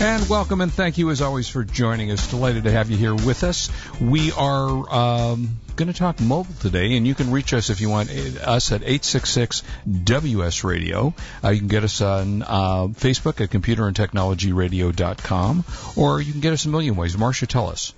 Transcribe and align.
And 0.00 0.28
welcome 0.28 0.60
and 0.60 0.72
thank 0.72 0.98
you 0.98 1.10
as 1.10 1.20
always 1.20 1.48
for 1.48 1.64
joining 1.64 2.12
us. 2.12 2.28
Delighted 2.28 2.64
to 2.64 2.70
have 2.70 2.90
you 2.90 2.96
here 2.96 3.14
with 3.14 3.42
us. 3.42 3.70
We 4.00 4.30
are 4.32 4.94
um, 4.94 5.58
going 5.76 5.88
to 5.88 5.98
talk 5.98 6.20
mobile 6.20 6.54
today, 6.60 6.96
and 6.96 7.06
you 7.06 7.14
can 7.14 7.30
reach 7.32 7.52
us 7.52 7.70
if 7.70 7.80
you 7.80 7.88
want 7.88 8.10
us 8.10 8.70
at 8.70 8.82
866 8.82 9.62
WS 10.04 10.64
Radio. 10.64 11.14
Uh, 11.42 11.50
you 11.50 11.58
can 11.58 11.68
get 11.68 11.84
us 11.84 12.00
on 12.00 12.42
uh, 12.42 12.86
Facebook 12.88 13.40
at 13.40 13.50
computerandtechnologyradio.com, 13.50 15.64
or 15.96 16.20
you 16.20 16.32
can 16.32 16.40
get 16.40 16.52
us 16.52 16.64
a 16.64 16.68
million 16.68 16.94
ways. 16.94 17.16
Marsha, 17.16 17.48
tell 17.48 17.68
us. 17.68 17.92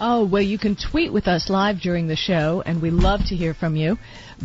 Oh, 0.00 0.24
well, 0.24 0.42
you 0.42 0.58
can 0.58 0.74
tweet 0.74 1.12
with 1.12 1.28
us 1.28 1.50
live 1.50 1.80
during 1.80 2.08
the 2.08 2.16
show, 2.16 2.62
and 2.64 2.80
we 2.80 2.90
love 2.90 3.20
to 3.26 3.36
hear 3.36 3.52
from 3.52 3.76
you. 3.76 3.98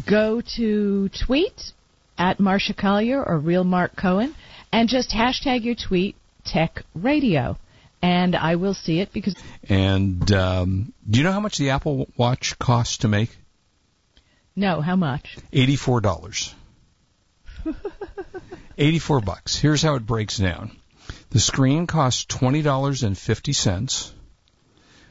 Go 0.05 0.41
to 0.57 1.09
tweet 1.25 1.71
at 2.17 2.37
Marsha 2.37 2.75
Collier 2.75 3.23
or 3.23 3.39
Real 3.39 3.63
Marc 3.63 3.95
Cohen, 3.95 4.35
and 4.71 4.89
just 4.89 5.11
hashtag 5.11 5.63
your 5.63 5.75
tweet 5.75 6.15
Tech 6.51 6.83
Radio. 6.93 7.57
And 8.01 8.35
I 8.35 8.55
will 8.55 8.73
see 8.73 8.99
it 8.99 9.11
because. 9.11 9.35
And 9.67 10.31
um, 10.31 10.93
do 11.09 11.19
you 11.19 11.23
know 11.23 11.33
how 11.33 11.41
much 11.41 11.57
the 11.57 11.71
Apple 11.71 12.07
Watch 12.15 12.57
costs 12.57 12.99
to 12.99 13.07
make? 13.07 13.37
No, 14.55 14.79
how 14.79 14.95
much? 14.95 15.37
Eighty-four 15.51 15.99
dollars. 15.99 16.55
Eighty-four 18.77 19.19
bucks. 19.19 19.57
Here's 19.57 19.81
how 19.81 19.95
it 19.95 20.05
breaks 20.05 20.37
down. 20.37 20.71
The 21.31 21.41
screen 21.41 21.87
costs 21.87 22.23
twenty 22.23 22.61
dollars 22.61 23.03
and 23.03 23.17
fifty 23.17 23.51
cents 23.51 24.13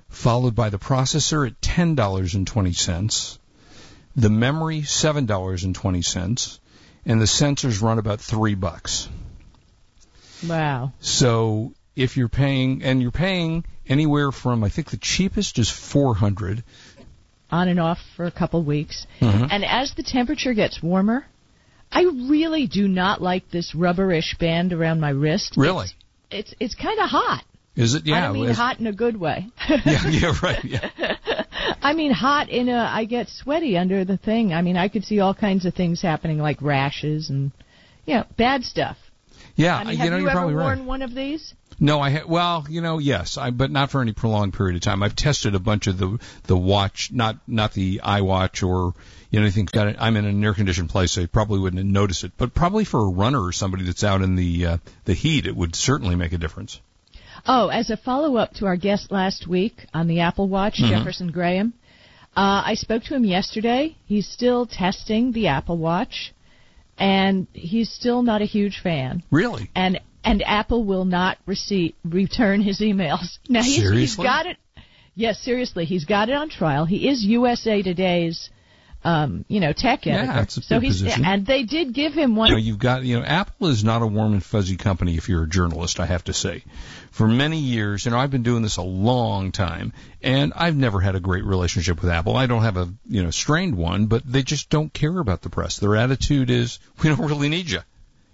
followed 0.09 0.55
by 0.55 0.71
the 0.71 0.79
processor 0.79 1.47
at 1.47 1.61
$10.20, 1.61 3.39
the 4.17 4.31
memory 4.31 4.81
$7.20, 4.81 6.59
and 7.07 7.21
the 7.21 7.27
sensors 7.27 7.83
run 7.83 7.99
about 7.99 8.21
3 8.21 8.55
bucks. 8.55 9.09
Wow. 10.47 10.93
So 11.01 11.73
if 11.97 12.17
you're 12.17 12.29
paying 12.29 12.83
and 12.83 13.03
you're 13.03 13.11
paying 13.11 13.65
anywhere 13.87 14.31
from 14.31 14.63
I 14.63 14.69
think 14.69 14.91
the 14.91 14.97
cheapest 14.97 15.59
is 15.59 15.71
400 15.71 16.63
on 17.51 17.69
and 17.69 17.81
off 17.81 17.99
for 18.17 18.27
a 18.27 18.31
couple 18.31 18.63
weeks. 18.63 19.07
Mm-hmm. 19.21 19.47
And 19.51 19.65
as 19.65 19.95
the 19.95 20.03
temperature 20.03 20.53
gets 20.55 20.83
warmer, 20.83 21.25
I 21.91 22.03
really 22.03 22.67
do 22.67 22.87
not 22.87 23.23
like 23.23 23.51
this 23.51 23.75
rubberish 23.75 24.37
band 24.39 24.73
around 24.73 25.01
my 25.01 25.11
wrist. 25.11 25.55
Really? 25.57 25.87
It's 25.87 25.95
it's, 26.31 26.55
it's 26.61 26.75
kind 26.75 26.99
of 27.01 27.09
hot. 27.09 27.45
Is 27.75 27.95
it? 27.95 28.07
Yeah. 28.07 28.29
I 28.29 28.33
mean 28.33 28.51
hot 28.51 28.81
in 28.81 28.87
a 28.87 28.93
good 28.93 29.19
way. 29.19 29.47
yeah, 29.69 30.09
yeah, 30.09 30.35
right. 30.43 30.63
Yeah. 30.65 30.91
I 31.83 31.95
mean 31.95 32.11
hot 32.11 32.51
in 32.51 32.69
a 32.69 32.77
I 32.77 33.05
get 33.05 33.29
sweaty 33.29 33.79
under 33.79 34.05
the 34.05 34.17
thing. 34.17 34.53
I 34.53 34.63
mean 34.63 34.77
I 34.77 34.89
could 34.89 35.05
see 35.05 35.21
all 35.21 35.33
kinds 35.35 35.65
of 35.65 35.75
things 35.75 36.03
happening 36.03 36.39
like 36.39 36.61
rashes 36.61 37.31
and 37.31 37.53
you 38.05 38.17
know, 38.17 38.25
bad 38.37 38.65
stuff. 38.65 38.97
Yeah, 39.59 39.77
I 39.77 39.85
mean, 39.85 39.93
you 39.95 39.99
have 39.99 40.11
know, 40.11 40.17
you 40.17 40.23
you're 40.23 40.31
ever 40.31 40.39
probably 40.39 40.55
worn 40.55 40.79
right. 40.79 40.87
one 40.87 41.03
of 41.03 41.15
these? 41.15 41.53
No, 41.81 42.01
I 42.01 42.11
ha- 42.11 42.27
well, 42.27 42.65
you 42.69 42.81
know, 42.81 42.99
yes, 42.99 43.37
I 43.37 43.51
but 43.51 43.71
not 43.71 43.91
for 43.91 44.01
any 44.01 44.13
prolonged 44.13 44.55
period 44.55 44.77
of 44.77 44.83
time. 44.83 45.03
I've 45.03 45.17
tested 45.17 45.55
a 45.55 45.59
bunch 45.59 45.87
of 45.89 45.99
the 45.99 46.19
the 46.45 46.57
watch, 46.57 47.11
not 47.13 47.37
not 47.47 47.73
the 47.73 48.01
iWatch 48.05 48.67
or 48.67 48.95
you 49.31 49.39
know 49.41 49.45
anything. 49.45 49.67
Got 49.67 49.89
it. 49.89 49.97
I'm 49.99 50.17
in 50.17 50.25
an 50.25 50.43
air 50.45 50.55
conditioned 50.55 50.91
place, 50.91 51.13
so 51.13 51.21
you 51.21 51.29
probably 51.29 51.59
wouldn't 51.59 51.85
notice 51.85 52.25
it. 52.25 52.33
But 52.37 52.55
probably 52.55 52.85
for 52.85 53.01
a 53.01 53.11
runner 53.11 53.43
or 53.45 53.53
somebody 53.53 53.85
that's 53.85 54.05
out 54.05 54.23
in 54.23 54.37
the 54.37 54.67
uh, 54.67 54.77
the 55.05 55.15
heat, 55.15 55.47
it 55.47 55.57
would 55.57 55.75
certainly 55.75 56.15
make 56.17 56.33
a 56.33 56.39
difference. 56.39 56.81
Oh, 57.47 57.69
as 57.69 57.91
a 57.91 57.97
follow 57.97 58.37
up 58.37 58.55
to 58.55 58.67
our 58.67 58.77
guest 58.77 59.11
last 59.13 59.47
week 59.47 59.87
on 59.95 60.09
the 60.09 60.21
Apple 60.21 60.49
Watch, 60.49 60.79
Mhm. 60.79 60.89
Jefferson 60.91 61.31
Graham, 61.31 61.73
uh, 62.37 62.63
I 62.67 62.75
spoke 62.75 63.05
to 63.05 63.15
him 63.15 63.25
yesterday. 63.25 63.97
He's 64.07 64.27
still 64.29 64.67
testing 64.67 65.31
the 65.33 65.47
Apple 65.49 65.79
Watch, 65.79 66.33
and 66.99 67.47
he's 67.53 67.91
still 67.91 68.23
not 68.23 68.43
a 68.43 68.45
huge 68.45 68.81
fan. 68.83 69.23
Really? 69.31 69.71
And 69.75 70.01
and 70.25 70.43
Apple 70.43 70.85
will 70.85 71.05
not 71.05 71.39
receive 71.47 71.95
return 72.05 72.61
his 72.61 72.81
emails. 72.81 73.39
Now 73.49 73.63
he's, 73.63 73.91
he's 73.91 74.17
got 74.17 74.47
it. 74.47 74.57
Yes, 75.15 75.41
seriously, 75.41 75.85
he's 75.85 76.05
got 76.05 76.29
it 76.29 76.35
on 76.35 76.49
trial. 76.49 76.85
He 76.85 77.09
is 77.09 77.25
USA 77.25 77.83
Today's, 77.83 78.51
um, 79.05 79.45
you 79.49 79.61
know, 79.61 79.73
tech 79.73 80.07
Yeah, 80.07 80.27
that's 80.27 80.57
a 80.57 80.63
so 80.63 80.81
he's 80.81 81.01
position. 81.01 81.25
and 81.25 81.47
they 81.47 81.63
did 81.63 81.93
give 81.93 82.15
him 82.15 82.35
one. 82.35 82.49
You 82.49 82.55
know, 82.55 82.59
you've 82.59 82.79
got, 82.79 83.05
you 83.05 83.19
know, 83.19 83.25
Apple 83.25 83.69
is 83.69 83.85
not 83.85 84.03
a 84.03 84.07
warm 84.07 84.33
and 84.33 84.43
fuzzy 84.43 84.77
company 84.77 85.17
if 85.17 85.29
you're 85.29 85.45
a 85.45 85.49
journalist, 85.49 86.01
I 86.01 86.07
have 86.07 86.25
to 86.25 86.33
say. 86.33 86.65
For 87.13 87.29
many 87.29 87.59
years, 87.59 88.05
you 88.05 88.11
know, 88.11 88.19
I've 88.19 88.31
been 88.31 88.43
doing 88.43 88.63
this 88.63 88.77
a 88.77 88.83
long 88.83 89.53
time, 89.53 89.93
and 90.21 90.53
I've 90.55 90.77
never 90.77 91.01
had 91.01 91.15
a 91.15 91.21
great 91.21 91.45
relationship 91.45 92.03
with 92.03 92.11
Apple. 92.11 92.37
I 92.37 92.47
don't 92.47 92.63
have 92.63 92.77
a, 92.77 92.93
you 93.09 93.23
know, 93.23 93.31
strained 93.31 93.77
one, 93.77 94.07
but 94.07 94.23
they 94.27 94.43
just 94.43 94.69
don't 94.69 94.93
care 94.93 95.19
about 95.19 95.43
the 95.43 95.49
press. 95.51 95.79
Their 95.79 95.97
attitude 95.97 96.51
is, 96.51 96.79
we 97.03 97.09
don't 97.09 97.21
really 97.27 97.49
need 97.49 97.71
you. 97.71 97.81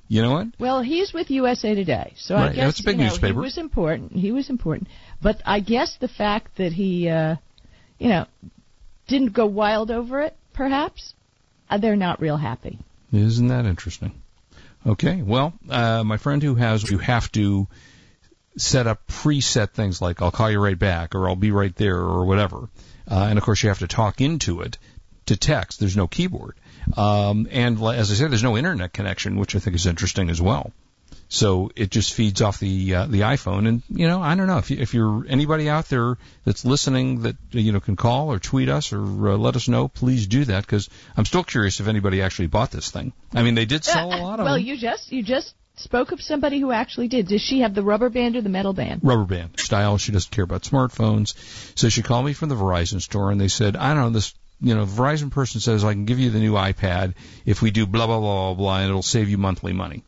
You 0.08 0.22
know 0.22 0.32
what? 0.32 0.46
Well, 0.58 0.82
he's 0.82 1.12
with 1.12 1.30
USA 1.30 1.74
Today, 1.74 2.12
so 2.16 2.36
I 2.36 2.52
guess 2.52 2.56
that's 2.56 2.80
a 2.80 2.84
big 2.84 2.96
you 2.96 3.04
know, 3.04 3.08
newspaper. 3.08 3.34
he 3.34 3.40
was 3.40 3.58
important. 3.58 4.12
He 4.12 4.32
was 4.32 4.50
important, 4.50 4.88
but 5.22 5.40
I 5.46 5.60
guess 5.60 5.96
the 5.98 6.08
fact 6.08 6.56
that 6.58 6.72
he, 6.72 7.08
uh, 7.08 7.36
you 7.98 8.08
know, 8.08 8.26
didn't 9.08 9.32
go 9.32 9.46
wild 9.46 9.90
over 9.90 10.20
it, 10.20 10.36
perhaps, 10.54 11.14
uh, 11.68 11.76
they're 11.76 11.96
not 11.96 12.20
real 12.20 12.38
happy. 12.38 12.78
Isn't 13.12 13.48
that 13.48 13.66
interesting? 13.66 14.12
Okay, 14.86 15.22
well, 15.22 15.52
uh, 15.68 16.02
my 16.04 16.16
friend 16.16 16.42
who 16.42 16.54
has, 16.54 16.88
you 16.90 16.98
have 16.98 17.30
to 17.32 17.68
set 18.56 18.86
up 18.86 19.06
preset 19.06 19.70
things 19.70 20.00
like 20.00 20.22
I'll 20.22 20.30
call 20.30 20.50
you 20.50 20.60
right 20.60 20.78
back 20.78 21.14
or 21.14 21.28
I'll 21.28 21.36
be 21.36 21.50
right 21.50 21.74
there 21.76 21.98
or 21.98 22.24
whatever. 22.24 22.68
Uh, 23.10 23.26
and 23.28 23.38
of 23.38 23.44
course 23.44 23.62
you 23.62 23.68
have 23.68 23.80
to 23.80 23.88
talk 23.88 24.20
into 24.20 24.60
it 24.60 24.78
to 25.26 25.36
text. 25.36 25.80
There's 25.80 25.96
no 25.96 26.06
keyboard. 26.06 26.54
Um, 26.96 27.48
and 27.50 27.82
as 27.82 28.10
I 28.10 28.14
said, 28.14 28.30
there's 28.30 28.42
no 28.42 28.56
internet 28.56 28.92
connection, 28.92 29.36
which 29.36 29.56
I 29.56 29.58
think 29.58 29.74
is 29.76 29.86
interesting 29.86 30.30
as 30.30 30.40
well. 30.40 30.72
So 31.28 31.70
it 31.74 31.90
just 31.90 32.14
feeds 32.14 32.42
off 32.42 32.58
the 32.60 32.94
uh, 32.94 33.06
the 33.06 33.20
iPhone, 33.20 33.66
and 33.66 33.82
you 33.88 34.06
know 34.06 34.22
I 34.22 34.34
don't 34.34 34.46
know 34.46 34.58
if 34.58 34.70
you, 34.70 34.76
if 34.78 34.94
you're 34.94 35.24
anybody 35.28 35.68
out 35.68 35.88
there 35.88 36.16
that's 36.44 36.64
listening 36.64 37.22
that 37.22 37.36
you 37.50 37.72
know 37.72 37.80
can 37.80 37.96
call 37.96 38.32
or 38.32 38.38
tweet 38.38 38.68
us 38.68 38.92
or 38.92 39.02
uh, 39.02 39.36
let 39.36 39.56
us 39.56 39.68
know, 39.68 39.88
please 39.88 40.26
do 40.26 40.44
that 40.44 40.64
because 40.64 40.88
I'm 41.16 41.24
still 41.24 41.44
curious 41.44 41.80
if 41.80 41.88
anybody 41.88 42.22
actually 42.22 42.48
bought 42.48 42.70
this 42.70 42.90
thing. 42.90 43.12
I 43.34 43.42
mean, 43.42 43.54
they 43.54 43.64
did 43.64 43.84
sell 43.84 44.08
a 44.08 44.20
lot 44.20 44.38
of 44.38 44.44
well, 44.44 44.54
them. 44.54 44.64
you 44.64 44.76
just 44.76 45.10
you 45.10 45.22
just 45.22 45.54
spoke 45.76 46.12
of 46.12 46.20
somebody 46.20 46.60
who 46.60 46.70
actually 46.70 47.08
did. 47.08 47.28
Does 47.28 47.42
she 47.42 47.60
have 47.60 47.74
the 47.74 47.82
rubber 47.82 48.10
band 48.10 48.36
or 48.36 48.42
the 48.42 48.48
metal 48.48 48.72
band? 48.72 49.00
rubber 49.02 49.24
band 49.24 49.58
style. 49.58 49.98
She 49.98 50.12
doesn't 50.12 50.30
care 50.30 50.44
about 50.44 50.62
smartphones. 50.62 51.34
So 51.76 51.88
she 51.88 52.02
called 52.02 52.26
me 52.26 52.32
from 52.32 52.48
the 52.48 52.54
Verizon 52.54 53.00
store 53.00 53.30
and 53.30 53.40
they 53.40 53.48
said, 53.48 53.76
I 53.76 53.94
don't 53.94 54.02
know, 54.02 54.10
this, 54.10 54.34
you 54.60 54.74
know, 54.74 54.86
Verizon 54.86 55.30
person 55.30 55.60
says 55.60 55.84
I 55.84 55.92
can 55.92 56.04
give 56.04 56.18
you 56.18 56.30
the 56.30 56.38
new 56.38 56.52
iPad 56.52 57.14
if 57.44 57.60
we 57.60 57.70
do 57.70 57.86
blah, 57.86 58.06
blah, 58.06 58.20
blah, 58.20 58.54
blah, 58.54 58.54
blah, 58.54 58.78
and 58.78 58.88
it'll 58.88 59.02
save 59.02 59.28
you 59.28 59.38
monthly 59.38 59.72
money. 59.72 60.04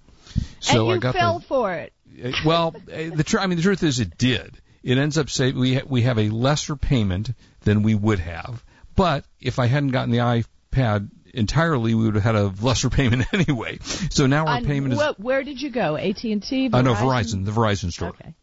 So 0.61 0.81
and 0.81 0.89
you 0.89 0.95
I 0.95 0.99
got 0.99 1.15
fell 1.15 1.39
the, 1.39 1.45
for 1.47 1.73
it. 1.75 1.93
uh, 2.25 2.33
well, 2.45 2.75
uh, 2.93 3.15
the 3.15 3.25
tr- 3.25 3.41
I 3.41 3.47
mean, 3.47 3.57
the 3.57 3.63
truth 3.63 3.83
is 3.83 4.01
it 4.01 4.17
did. 4.19 4.57
It 4.83 4.99
ends 4.99 5.19
up 5.19 5.29
saving, 5.31 5.61
we, 5.61 5.75
ha- 5.75 5.87
we 5.87 6.03
have 6.03 6.19
a 6.19 6.29
lesser 6.31 6.77
payment 6.77 7.31
than 7.63 7.83
we 7.83 7.95
would 7.95 8.21
have. 8.21 8.65
But 8.95 9.25
if 9.41 9.59
I 9.59 9.67
hadn't 9.67 9.91
gotten 9.91 10.11
the 10.11 10.19
iPad 10.73 11.11
entirely, 11.35 11.95
we 11.95 12.05
would 12.05 12.15
have 12.15 12.25
had 12.25 12.37
a 12.37 12.53
lesser 12.61 12.89
payment 12.99 13.27
anyway. 13.33 13.79
So 14.11 14.27
now 14.27 14.47
our 14.47 14.57
On 14.57 14.65
payment 14.65 14.93
is, 14.93 14.99
what, 14.99 15.19
where 15.21 15.43
did 15.43 15.61
you 15.61 15.71
go? 15.71 15.97
AT 15.97 16.23
and 16.25 16.43
T. 16.43 16.71
uh, 16.73 16.83
no, 16.83 16.95
Verizon, 16.95 17.45
the 17.45 17.53
Verizon 17.53 17.93
store. 17.93 18.11
Okay. 18.11 18.35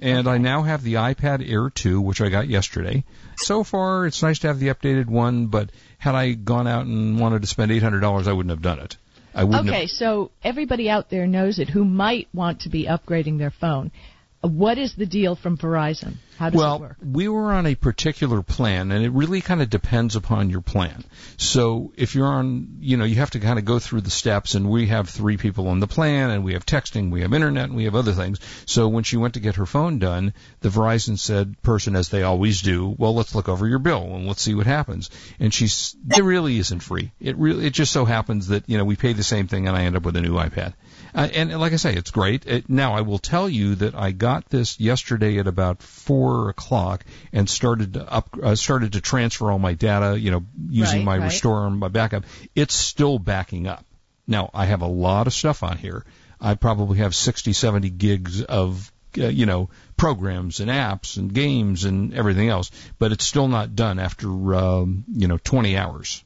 And 0.00 0.28
I 0.28 0.38
now 0.38 0.62
have 0.62 0.84
the 0.84 0.94
iPad 0.94 1.48
Air 1.50 1.70
2, 1.70 2.00
which 2.00 2.20
I 2.20 2.28
got 2.28 2.46
yesterday. 2.46 3.04
So 3.36 3.64
far, 3.64 4.06
it's 4.06 4.22
nice 4.22 4.38
to 4.40 4.46
have 4.46 4.60
the 4.60 4.68
updated 4.68 5.06
one, 5.06 5.46
but 5.46 5.70
had 5.98 6.14
I 6.14 6.34
gone 6.34 6.68
out 6.68 6.86
and 6.86 7.18
wanted 7.18 7.42
to 7.42 7.48
spend 7.48 7.72
$800, 7.72 8.28
I 8.28 8.32
wouldn't 8.32 8.50
have 8.50 8.62
done 8.62 8.78
it. 8.78 8.96
I 9.38 9.44
wouldn't 9.44 9.68
Okay, 9.68 9.82
have. 9.82 9.90
so 9.90 10.32
everybody 10.42 10.90
out 10.90 11.10
there 11.10 11.24
knows 11.26 11.60
it 11.60 11.68
who 11.68 11.84
might 11.84 12.26
want 12.34 12.62
to 12.62 12.68
be 12.68 12.86
upgrading 12.86 13.38
their 13.38 13.52
phone. 13.52 13.92
What 14.40 14.78
is 14.78 14.94
the 14.94 15.06
deal 15.06 15.34
from 15.34 15.56
Verizon? 15.58 16.14
How 16.38 16.50
does 16.50 16.54
it 16.54 16.62
Well, 16.62 16.78
work? 16.78 16.96
we 17.02 17.26
were 17.26 17.52
on 17.52 17.66
a 17.66 17.74
particular 17.74 18.42
plan, 18.42 18.92
and 18.92 19.04
it 19.04 19.10
really 19.10 19.40
kind 19.40 19.60
of 19.60 19.68
depends 19.68 20.14
upon 20.14 20.48
your 20.50 20.60
plan. 20.60 21.02
So 21.36 21.92
if 21.96 22.14
you're 22.14 22.28
on, 22.28 22.76
you 22.78 22.96
know, 22.96 23.04
you 23.04 23.16
have 23.16 23.32
to 23.32 23.40
kind 23.40 23.58
of 23.58 23.64
go 23.64 23.80
through 23.80 24.02
the 24.02 24.10
steps, 24.10 24.54
and 24.54 24.70
we 24.70 24.86
have 24.86 25.08
three 25.08 25.38
people 25.38 25.66
on 25.66 25.80
the 25.80 25.88
plan, 25.88 26.30
and 26.30 26.44
we 26.44 26.52
have 26.52 26.64
texting, 26.64 27.10
we 27.10 27.22
have 27.22 27.34
internet, 27.34 27.64
and 27.64 27.74
we 27.74 27.84
have 27.84 27.96
other 27.96 28.12
things. 28.12 28.38
So 28.64 28.86
when 28.86 29.02
she 29.02 29.16
went 29.16 29.34
to 29.34 29.40
get 29.40 29.56
her 29.56 29.66
phone 29.66 29.98
done, 29.98 30.32
the 30.60 30.68
Verizon 30.68 31.18
said, 31.18 31.60
person, 31.62 31.96
as 31.96 32.10
they 32.10 32.22
always 32.22 32.62
do, 32.62 32.94
well, 32.96 33.16
let's 33.16 33.34
look 33.34 33.48
over 33.48 33.66
your 33.66 33.80
bill 33.80 34.14
and 34.14 34.28
let's 34.28 34.42
see 34.42 34.54
what 34.54 34.66
happens. 34.66 35.10
And 35.40 35.52
she's, 35.52 35.96
it 36.08 36.22
really 36.22 36.58
isn't 36.58 36.80
free. 36.80 37.10
It 37.18 37.36
really, 37.36 37.66
it 37.66 37.72
just 37.72 37.92
so 37.92 38.04
happens 38.04 38.46
that, 38.48 38.68
you 38.68 38.78
know, 38.78 38.84
we 38.84 38.94
pay 38.94 39.14
the 39.14 39.24
same 39.24 39.48
thing, 39.48 39.66
and 39.66 39.76
I 39.76 39.82
end 39.82 39.96
up 39.96 40.04
with 40.04 40.14
a 40.14 40.20
new 40.20 40.34
iPad. 40.34 40.74
Uh, 41.14 41.28
and 41.32 41.58
like 41.58 41.72
I 41.72 41.76
say, 41.76 41.94
it's 41.94 42.10
great. 42.10 42.46
It, 42.46 42.68
now 42.68 42.94
I 42.94 43.00
will 43.00 43.18
tell 43.18 43.48
you 43.48 43.76
that 43.76 43.94
I 43.94 44.12
got 44.12 44.48
this 44.50 44.78
yesterday 44.78 45.38
at 45.38 45.46
about 45.46 45.82
four 45.82 46.50
o'clock 46.50 47.04
and 47.32 47.48
started 47.48 47.94
to 47.94 48.12
up, 48.12 48.28
uh, 48.42 48.54
started 48.54 48.92
to 48.92 49.00
transfer 49.00 49.50
all 49.50 49.58
my 49.58 49.74
data. 49.74 50.18
You 50.18 50.30
know, 50.30 50.44
using 50.68 50.98
Right, 51.00 51.04
my 51.04 51.18
right. 51.18 51.24
restore 51.26 51.66
and 51.66 51.78
my 51.78 51.88
backup. 51.88 52.24
It's 52.54 52.74
still 52.74 53.18
backing 53.18 53.66
up. 53.66 53.84
Now 54.26 54.50
I 54.52 54.66
have 54.66 54.82
a 54.82 54.86
lot 54.86 55.26
of 55.26 55.32
stuff 55.32 55.62
on 55.62 55.78
here. 55.78 56.04
I 56.40 56.54
probably 56.54 56.98
have 56.98 57.14
60, 57.14 57.52
70 57.52 57.90
gigs 57.90 58.42
of 58.42 58.92
uh, 59.18 59.26
you 59.26 59.46
know 59.46 59.70
programs 59.96 60.60
and 60.60 60.70
apps 60.70 61.16
and 61.16 61.32
games 61.32 61.84
and 61.84 62.14
everything 62.14 62.48
else, 62.48 62.70
but 62.98 63.10
it's 63.12 63.24
still 63.24 63.48
not 63.48 63.74
done 63.74 63.98
after 63.98 64.28
um, 64.54 65.04
you 65.12 65.26
know 65.28 65.38
20 65.38 65.76
hours. 65.76 66.22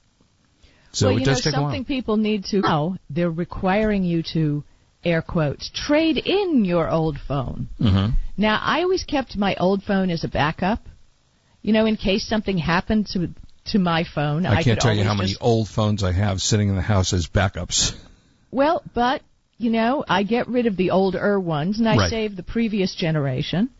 So 0.92 1.06
well, 1.08 1.16
it 1.16 1.20
you 1.20 1.24
does 1.26 1.44
know, 1.44 1.50
take 1.50 1.54
something 1.58 1.84
people 1.84 2.16
need 2.16 2.44
to 2.46 2.60
know. 2.60 2.96
They're 3.10 3.30
requiring 3.30 4.04
you 4.04 4.22
to 4.34 4.62
air 5.04 5.22
quotes, 5.22 5.70
trade 5.74 6.18
in 6.18 6.64
your 6.64 6.90
old 6.90 7.18
phone. 7.26 7.68
Mm-hmm. 7.80 8.14
Now, 8.36 8.60
I 8.62 8.82
always 8.82 9.04
kept 9.04 9.36
my 9.36 9.54
old 9.56 9.82
phone 9.82 10.10
as 10.10 10.22
a 10.24 10.28
backup. 10.28 10.80
You 11.62 11.72
know, 11.72 11.86
in 11.86 11.96
case 11.96 12.26
something 12.26 12.58
happened 12.58 13.06
to 13.12 13.28
to 13.66 13.78
my 13.78 14.04
phone, 14.04 14.44
I, 14.44 14.56
I 14.56 14.62
can't 14.64 14.80
tell 14.80 14.94
you 14.94 15.04
how 15.04 15.14
many 15.14 15.30
just- 15.30 15.42
old 15.42 15.68
phones 15.68 16.02
I 16.02 16.12
have 16.12 16.40
sitting 16.40 16.68
in 16.68 16.76
the 16.76 16.82
house 16.82 17.12
as 17.12 17.26
backups. 17.26 17.94
Well, 18.50 18.82
but 18.94 19.22
you 19.58 19.70
know, 19.70 20.04
I 20.08 20.24
get 20.24 20.48
rid 20.48 20.66
of 20.66 20.76
the 20.76 20.90
older 20.90 21.38
ones 21.38 21.78
and 21.78 21.88
I 21.88 21.96
Right. 21.96 22.10
save 22.10 22.34
the 22.36 22.42
previous 22.42 22.94
generation. 22.96 23.70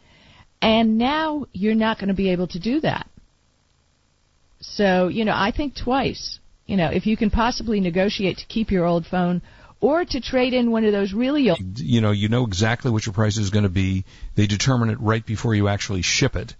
And 0.60 0.96
now 0.96 1.46
you're 1.52 1.74
not 1.74 1.98
going 1.98 2.08
to 2.08 2.14
be 2.14 2.30
able 2.30 2.46
to 2.48 2.60
do 2.60 2.78
that. 2.80 3.08
So, 4.60 5.08
you 5.08 5.24
know, 5.24 5.34
I 5.34 5.50
think 5.50 5.74
twice. 5.74 6.38
You 6.72 6.78
know, 6.78 6.88
if 6.88 7.06
you 7.06 7.18
can 7.18 7.28
possibly 7.28 7.80
negotiate 7.80 8.38
to 8.38 8.46
keep 8.46 8.70
your 8.70 8.86
old 8.86 9.04
phone 9.06 9.42
or 9.78 10.06
to 10.06 10.20
trade 10.22 10.54
in 10.54 10.70
one 10.70 10.86
of 10.86 10.92
those 10.92 11.12
really 11.12 11.50
old 11.50 11.78
You 11.78 12.00
know, 12.00 12.12
you 12.12 12.30
know 12.30 12.46
exactly 12.46 12.90
what 12.90 13.04
your 13.04 13.12
price 13.12 13.36
is 13.36 13.50
going 13.50 13.64
to 13.64 13.68
be. 13.68 14.06
They 14.36 14.46
determine 14.46 14.88
it 14.88 14.98
right 14.98 15.26
before 15.26 15.54
you 15.54 15.68
actually 15.68 16.00
ship 16.00 16.34
it 16.34 16.56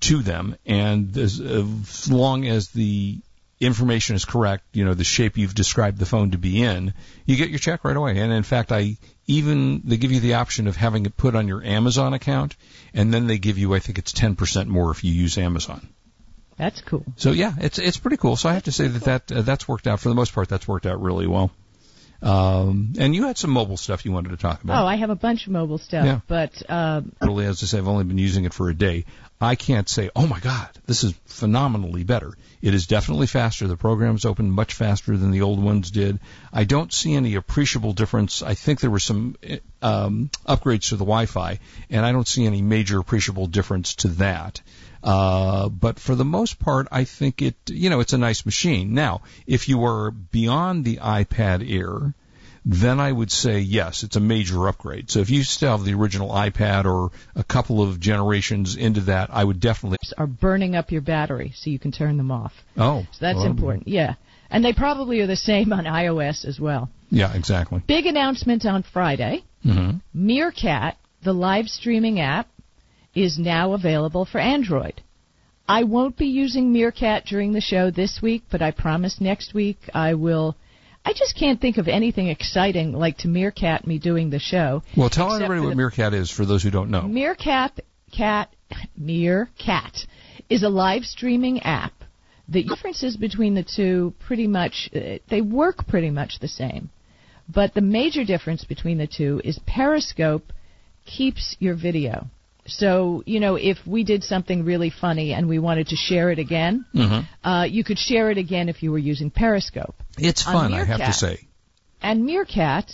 to 0.00 0.20
them, 0.20 0.56
and 0.66 1.16
as, 1.16 1.40
as 1.40 2.10
long 2.10 2.46
as 2.46 2.68
the 2.72 3.16
information 3.58 4.16
is 4.16 4.26
correct, 4.26 4.64
you 4.74 4.84
know, 4.84 4.92
the 4.92 5.02
shape 5.02 5.38
you've 5.38 5.54
described 5.54 5.98
the 5.98 6.04
phone 6.04 6.32
to 6.32 6.36
be 6.36 6.62
in, 6.62 6.92
you 7.24 7.36
get 7.36 7.48
your 7.48 7.58
check 7.58 7.84
right 7.84 7.96
away. 7.96 8.18
And 8.18 8.34
in 8.34 8.42
fact, 8.42 8.70
I 8.70 8.98
even 9.26 9.80
they 9.86 9.96
give 9.96 10.12
you 10.12 10.20
the 10.20 10.34
option 10.34 10.66
of 10.66 10.76
having 10.76 11.06
it 11.06 11.16
put 11.16 11.34
on 11.34 11.48
your 11.48 11.64
Amazon 11.64 12.12
account, 12.12 12.54
and 12.92 13.14
then 13.14 13.28
they 13.28 13.38
give 13.38 13.56
you, 13.56 13.74
I 13.74 13.78
think 13.78 13.96
it's 13.96 14.12
10% 14.12 14.66
more 14.66 14.90
if 14.90 15.04
you 15.04 15.12
use 15.14 15.38
Amazon. 15.38 15.88
That's 16.56 16.80
cool. 16.82 17.04
So 17.16 17.32
yeah, 17.32 17.52
it's 17.58 17.78
it's 17.78 17.96
pretty 17.96 18.16
cool. 18.16 18.36
So 18.36 18.48
I 18.48 18.54
have 18.54 18.64
to 18.64 18.72
say 18.72 18.86
that 18.88 19.02
that 19.04 19.32
uh, 19.32 19.42
that's 19.42 19.66
worked 19.68 19.86
out 19.86 20.00
for 20.00 20.08
the 20.08 20.14
most 20.14 20.32
part. 20.34 20.48
That's 20.48 20.68
worked 20.68 20.86
out 20.86 21.00
really 21.02 21.26
well. 21.26 21.50
Um, 22.22 22.94
and 22.98 23.14
you 23.14 23.26
had 23.26 23.36
some 23.36 23.50
mobile 23.50 23.76
stuff 23.76 24.06
you 24.06 24.12
wanted 24.12 24.30
to 24.30 24.38
talk 24.38 24.64
about. 24.64 24.82
Oh, 24.82 24.86
I 24.86 24.96
have 24.96 25.10
a 25.10 25.16
bunch 25.16 25.46
of 25.46 25.52
mobile 25.52 25.76
stuff, 25.76 26.06
Yeah. 26.06 26.20
but 26.26 26.62
um, 26.70 27.12
Really, 27.20 27.44
as 27.44 27.62
I 27.62 27.66
say, 27.66 27.78
I've 27.78 27.88
only 27.88 28.04
been 28.04 28.16
using 28.18 28.46
it 28.46 28.54
for 28.54 28.70
a 28.70 28.74
day. 28.74 29.04
I 29.44 29.54
can't 29.54 29.88
say, 29.88 30.10
oh 30.16 30.26
my 30.26 30.40
God, 30.40 30.68
this 30.86 31.04
is 31.04 31.14
phenomenally 31.26 32.04
better. 32.04 32.32
It 32.62 32.74
is 32.74 32.86
definitely 32.86 33.26
faster. 33.26 33.66
The 33.66 33.76
programs 33.76 34.24
open 34.24 34.50
much 34.50 34.74
faster 34.74 35.16
than 35.16 35.30
the 35.30 35.42
old 35.42 35.62
ones 35.62 35.90
did. 35.90 36.18
I 36.52 36.64
don't 36.64 36.92
see 36.92 37.14
any 37.14 37.34
appreciable 37.34 37.92
difference. 37.92 38.42
I 38.42 38.54
think 38.54 38.80
there 38.80 38.90
were 38.90 38.98
some 38.98 39.36
um, 39.82 40.30
upgrades 40.46 40.88
to 40.88 40.96
the 40.96 41.04
Wi-Fi, 41.04 41.58
and 41.90 42.06
I 42.06 42.12
don't 42.12 42.26
see 42.26 42.46
any 42.46 42.62
major 42.62 42.98
appreciable 42.98 43.46
difference 43.46 43.96
to 43.96 44.08
that. 44.08 44.62
Uh, 45.02 45.68
but 45.68 45.98
for 45.98 46.14
the 46.14 46.24
most 46.24 46.58
part, 46.58 46.88
I 46.90 47.04
think 47.04 47.42
it, 47.42 47.56
you 47.68 47.90
know, 47.90 48.00
it's 48.00 48.14
a 48.14 48.18
nice 48.18 48.46
machine. 48.46 48.94
Now, 48.94 49.20
if 49.46 49.68
you 49.68 49.84
are 49.84 50.10
beyond 50.10 50.84
the 50.84 50.96
iPad 50.96 51.70
Air, 51.70 52.14
then 52.64 52.98
I 52.98 53.12
would 53.12 53.30
say 53.30 53.58
yes, 53.58 54.02
it's 54.02 54.16
a 54.16 54.20
major 54.20 54.68
upgrade. 54.68 55.10
So 55.10 55.20
if 55.20 55.28
you 55.30 55.42
still 55.42 55.76
have 55.76 55.84
the 55.84 55.94
original 55.94 56.30
iPad 56.30 56.86
or 56.86 57.10
a 57.34 57.44
couple 57.44 57.82
of 57.82 58.00
generations 58.00 58.76
into 58.76 59.02
that, 59.02 59.28
I 59.32 59.44
would 59.44 59.60
definitely. 59.60 59.98
are 60.16 60.26
burning 60.26 60.74
up 60.74 60.90
your 60.90 61.02
battery 61.02 61.52
so 61.54 61.70
you 61.70 61.78
can 61.78 61.92
turn 61.92 62.16
them 62.16 62.30
off. 62.30 62.52
Oh, 62.76 63.02
So 63.12 63.18
that's 63.20 63.36
well, 63.36 63.46
important. 63.46 63.88
Yeah. 63.88 64.14
And 64.50 64.64
they 64.64 64.72
probably 64.72 65.20
are 65.20 65.26
the 65.26 65.36
same 65.36 65.72
on 65.72 65.84
iOS 65.84 66.44
as 66.44 66.58
well. 66.58 66.88
Yeah, 67.10 67.34
exactly. 67.34 67.82
Big 67.86 68.06
announcement 68.06 68.64
on 68.64 68.82
Friday. 68.82 69.44
hmm 69.62 69.96
Meerkat, 70.14 70.96
the 71.22 71.32
live 71.34 71.66
streaming 71.68 72.20
app, 72.20 72.48
is 73.14 73.38
now 73.38 73.72
available 73.74 74.24
for 74.24 74.38
Android. 74.38 75.00
I 75.68 75.84
won't 75.84 76.16
be 76.16 76.26
using 76.26 76.72
Meerkat 76.72 77.24
during 77.26 77.52
the 77.52 77.60
show 77.60 77.90
this 77.90 78.20
week, 78.22 78.44
but 78.50 78.60
I 78.62 78.70
promise 78.70 79.20
next 79.20 79.54
week 79.54 79.78
I 79.94 80.14
will. 80.14 80.56
I 81.04 81.12
just 81.12 81.36
can't 81.38 81.60
think 81.60 81.76
of 81.76 81.86
anything 81.86 82.28
exciting 82.28 82.92
like 82.92 83.18
to 83.18 83.28
Meerkat 83.28 83.86
me 83.86 83.98
doing 83.98 84.30
the 84.30 84.38
show. 84.38 84.82
Well, 84.96 85.10
tell 85.10 85.32
everybody 85.34 85.60
what 85.60 85.70
the- 85.70 85.76
Meerkat 85.76 86.14
is 86.14 86.30
for 86.30 86.46
those 86.46 86.62
who 86.62 86.70
don't 86.70 86.90
know. 86.90 87.02
Meerkat 87.02 87.80
cat 88.10 88.48
Meerkat 88.96 90.06
is 90.48 90.62
a 90.62 90.68
live 90.68 91.04
streaming 91.04 91.60
app. 91.62 91.92
The 92.48 92.62
differences 92.62 93.16
between 93.16 93.54
the 93.54 93.62
two 93.64 94.14
pretty 94.26 94.46
much 94.46 94.90
uh, 94.94 95.18
they 95.28 95.40
work 95.40 95.86
pretty 95.86 96.10
much 96.10 96.38
the 96.40 96.48
same. 96.48 96.90
But 97.48 97.74
the 97.74 97.80
major 97.82 98.24
difference 98.24 98.64
between 98.64 98.98
the 98.98 99.06
two 99.06 99.40
is 99.44 99.58
Periscope 99.66 100.52
keeps 101.04 101.56
your 101.58 101.74
video. 101.74 102.26
So, 102.66 103.22
you 103.26 103.40
know, 103.40 103.56
if 103.56 103.76
we 103.86 104.04
did 104.04 104.24
something 104.24 104.64
really 104.64 104.88
funny 104.90 105.34
and 105.34 105.46
we 105.48 105.58
wanted 105.58 105.88
to 105.88 105.96
share 105.96 106.30
it 106.30 106.38
again, 106.38 106.86
hmm 106.92 107.20
uh, 107.46 107.64
you 107.64 107.84
could 107.84 107.98
share 107.98 108.30
it 108.30 108.38
again 108.38 108.70
if 108.70 108.82
you 108.82 108.90
were 108.90 108.98
using 108.98 109.30
Periscope. 109.30 109.94
It's 110.18 110.42
fun, 110.42 110.72
I 110.72 110.84
have 110.84 111.00
to 111.00 111.12
say. 111.12 111.48
And 112.00 112.24
Meerkat, 112.24 112.90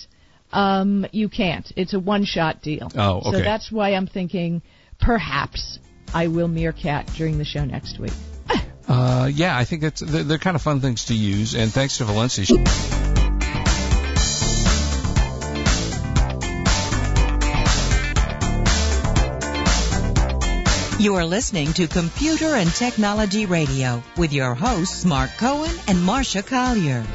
um, 0.53 1.07
you 1.13 1.29
can't. 1.29 1.71
It's 1.77 1.95
a 1.95 2.01
one-shot 2.01 2.63
deal. 2.63 2.91
Oh, 2.97 3.19
okay. 3.19 3.31
So 3.33 3.39
that's 3.41 3.71
why 3.73 3.91
I'm 3.91 4.07
thinking 4.07 4.63
perhaps 5.01 5.79
I 6.15 6.29
will 6.29 6.49
Meerkat 6.49 7.07
during 7.17 7.39
the 7.39 7.45
show 7.45 7.65
next 7.65 7.99
week. 7.99 8.13
Uh, 8.89 9.31
yeah, 9.33 9.57
I 9.57 9.65
think 9.65 9.85
it's 9.85 10.01
they're, 10.01 10.25
they're 10.25 10.39
kind 10.39 10.57
of 10.57 10.63
fun 10.63 10.81
things 10.81 11.07
to 11.07 11.15
use. 11.15 11.55
And 11.55 11.73
thanks 11.73 11.99
to 11.99 12.05
Valencia. 12.05 12.47
You 21.01 21.15
are 21.15 21.25
listening 21.25 21.73
to 21.73 21.89
Computer 21.89 22.55
and 22.57 22.71
Technology 22.71 23.47
Radio 23.47 24.03
with 24.19 24.35
your 24.35 24.55
hosts 24.55 25.07
Marc 25.07 25.31
Cohen 25.39 25.75
and 25.89 25.97
Marsha 25.97 26.47
Collier. 26.47 27.07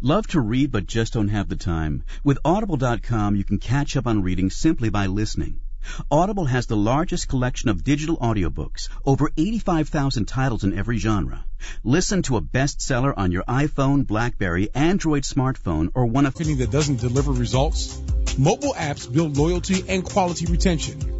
Love 0.00 0.26
to 0.26 0.40
read 0.40 0.72
but 0.72 0.86
just 0.86 1.12
don't 1.12 1.28
have 1.28 1.48
the 1.48 1.54
time? 1.54 2.02
With 2.24 2.40
Audible.com, 2.44 3.36
you 3.36 3.44
can 3.44 3.58
catch 3.58 3.96
up 3.96 4.08
on 4.08 4.24
reading 4.24 4.50
simply 4.50 4.90
by 4.90 5.06
listening. 5.06 5.60
Audible 6.10 6.46
has 6.46 6.66
the 6.66 6.76
largest 6.76 7.28
collection 7.28 7.70
of 7.70 7.84
digital 7.84 8.16
audiobooks, 8.16 8.88
over 9.04 9.30
85,000 9.36 10.26
titles 10.26 10.64
in 10.64 10.76
every 10.76 10.98
genre. 10.98 11.44
Listen 11.84 12.22
to 12.22 12.36
a 12.36 12.42
bestseller 12.42 13.14
on 13.16 13.30
your 13.30 13.44
iPhone, 13.44 14.04
Blackberry, 14.04 14.68
Android 14.74 15.22
smartphone, 15.22 15.92
or 15.94 16.06
one 16.06 16.26
of 16.26 16.34
marketing 16.34 16.58
that 16.58 16.72
doesn't 16.72 17.00
deliver 17.00 17.30
results? 17.30 18.02
Mobile 18.36 18.74
apps 18.74 19.10
build 19.10 19.36
loyalty 19.36 19.84
and 19.88 20.04
quality 20.04 20.46
retention. 20.46 21.19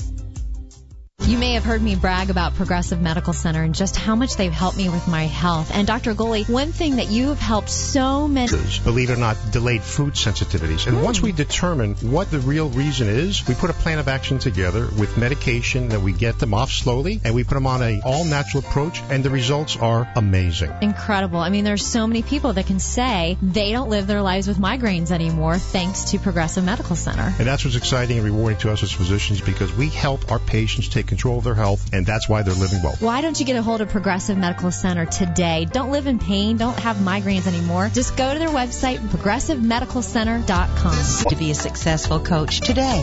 You 1.27 1.37
may 1.37 1.53
have 1.53 1.63
heard 1.63 1.83
me 1.83 1.95
brag 1.95 2.31
about 2.31 2.55
Progressive 2.55 2.99
Medical 2.99 3.31
Center 3.31 3.61
and 3.61 3.75
just 3.75 3.95
how 3.95 4.15
much 4.15 4.37
they've 4.37 4.51
helped 4.51 4.75
me 4.75 4.89
with 4.89 5.07
my 5.07 5.25
health. 5.25 5.69
And 5.71 5.85
Dr. 5.85 6.15
Goli, 6.15 6.49
one 6.49 6.71
thing 6.71 6.95
that 6.95 7.09
you 7.09 7.27
have 7.27 7.39
helped 7.39 7.69
so 7.69 8.27
many 8.27 8.51
believe 8.83 9.11
it 9.11 9.13
or 9.13 9.17
not, 9.17 9.37
delayed 9.51 9.83
food 9.83 10.15
sensitivities. 10.15 10.87
And 10.87 11.03
once 11.03 11.19
hmm. 11.19 11.25
we 11.25 11.31
determine 11.31 11.95
what 11.97 12.31
the 12.31 12.39
real 12.39 12.69
reason 12.69 13.07
is, 13.07 13.47
we 13.47 13.53
put 13.53 13.69
a 13.69 13.73
plan 13.73 13.99
of 13.99 14.07
action 14.07 14.39
together 14.39 14.87
with 14.97 15.15
medication 15.15 15.89
that 15.89 16.01
we 16.01 16.11
get 16.11 16.39
them 16.39 16.55
off 16.55 16.71
slowly, 16.71 17.21
and 17.23 17.35
we 17.35 17.43
put 17.43 17.53
them 17.53 17.67
on 17.67 17.83
a 17.83 18.01
all 18.03 18.25
natural 18.25 18.63
approach, 18.63 19.01
and 19.09 19.23
the 19.23 19.29
results 19.29 19.77
are 19.77 20.11
amazing. 20.15 20.73
incredible. 20.81 21.39
I 21.39 21.49
mean, 21.49 21.63
there's 21.63 21.85
so 21.85 22.07
many 22.07 22.23
people 22.23 22.53
that 22.53 22.65
can 22.65 22.79
say 22.79 23.37
they 23.41 23.71
don't 23.71 23.89
live 23.89 24.07
their 24.07 24.23
lives 24.23 24.47
with 24.47 24.57
migraines 24.57 25.11
anymore 25.11 25.59
thanks 25.59 26.11
to 26.11 26.19
Progressive 26.19 26.63
Medical 26.63 26.95
Center. 26.95 27.33
And 27.37 27.47
that's 27.47 27.63
what's 27.63 27.77
exciting 27.77 28.17
and 28.17 28.25
rewarding 28.25 28.57
to 28.59 28.71
us 28.71 28.81
as 28.81 28.91
physicians 28.91 29.39
because 29.39 29.71
we 29.73 29.89
help 29.89 30.31
our 30.31 30.39
patients 30.39 30.89
take 30.89 31.10
control 31.11 31.39
of 31.39 31.43
their 31.43 31.55
health, 31.55 31.93
and 31.93 32.05
that's 32.05 32.29
why 32.29 32.41
they're 32.41 32.53
living 32.53 32.81
well. 32.81 32.95
Why 32.99 33.21
don't 33.21 33.37
you 33.37 33.45
get 33.45 33.57
a 33.57 33.61
hold 33.61 33.81
of 33.81 33.89
Progressive 33.89 34.37
Medical 34.37 34.71
Center 34.71 35.05
today? 35.05 35.67
Don't 35.69 35.91
live 35.91 36.07
in 36.07 36.19
pain. 36.19 36.55
Don't 36.55 36.79
have 36.79 36.95
migraines 36.95 37.47
anymore. 37.47 37.89
Just 37.93 38.15
go 38.15 38.31
to 38.31 38.39
their 38.39 38.47
website, 38.47 38.99
progressivemedicalcenter.com. 38.99 41.29
To 41.29 41.35
be 41.35 41.51
a 41.51 41.55
successful 41.55 42.21
coach 42.21 42.61
today 42.61 43.01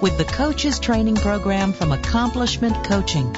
with 0.00 0.16
the 0.16 0.24
Coaches 0.24 0.78
Training 0.78 1.16
Program 1.16 1.74
from 1.74 1.92
Accomplishment 1.92 2.86
Coaching. 2.86 3.30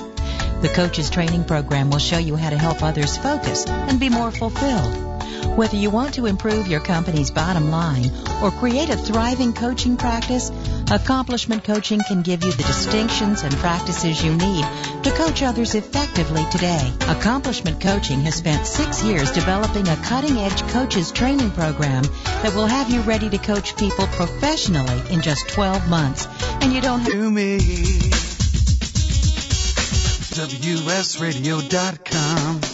The 0.62 0.70
Coaches 0.72 1.10
Training 1.10 1.42
Program 1.42 1.90
will 1.90 1.98
show 1.98 2.18
you 2.18 2.36
how 2.36 2.50
to 2.50 2.58
help 2.58 2.84
others 2.84 3.16
focus 3.16 3.66
and 3.66 3.98
be 3.98 4.08
more 4.08 4.30
fulfilled. 4.30 5.08
Whether 5.56 5.76
you 5.76 5.90
want 5.90 6.14
to 6.14 6.26
improve 6.26 6.68
your 6.68 6.80
company's 6.80 7.32
bottom 7.32 7.72
line 7.72 8.12
or 8.40 8.52
create 8.52 8.88
a 8.88 8.96
thriving 8.96 9.52
coaching 9.52 9.96
practice, 9.96 10.52
Accomplishment 10.90 11.64
Coaching 11.64 12.00
can 12.06 12.22
give 12.22 12.42
you 12.44 12.52
the 12.52 12.62
distinctions 12.62 13.42
and 13.42 13.54
practices 13.56 14.24
you 14.24 14.32
need 14.34 14.64
to 15.02 15.10
coach 15.12 15.42
others 15.42 15.74
effectively 15.74 16.44
today. 16.50 16.90
Accomplishment 17.08 17.80
Coaching 17.80 18.20
has 18.20 18.36
spent 18.36 18.66
six 18.66 19.02
years 19.04 19.30
developing 19.32 19.86
a 19.88 19.96
cutting 19.96 20.38
edge 20.38 20.62
coaches 20.68 21.10
training 21.12 21.50
program 21.52 22.04
that 22.42 22.54
will 22.54 22.66
have 22.66 22.90
you 22.90 23.00
ready 23.02 23.28
to 23.30 23.38
coach 23.38 23.76
people 23.76 24.06
professionally 24.08 25.02
in 25.10 25.22
just 25.22 25.48
12 25.50 25.88
months. 25.88 26.26
And 26.60 26.72
you 26.72 26.80
don't 26.80 27.00
have 27.00 27.12
to 27.12 27.30
me. 27.30 27.58
WSRadio.com. 30.32 32.71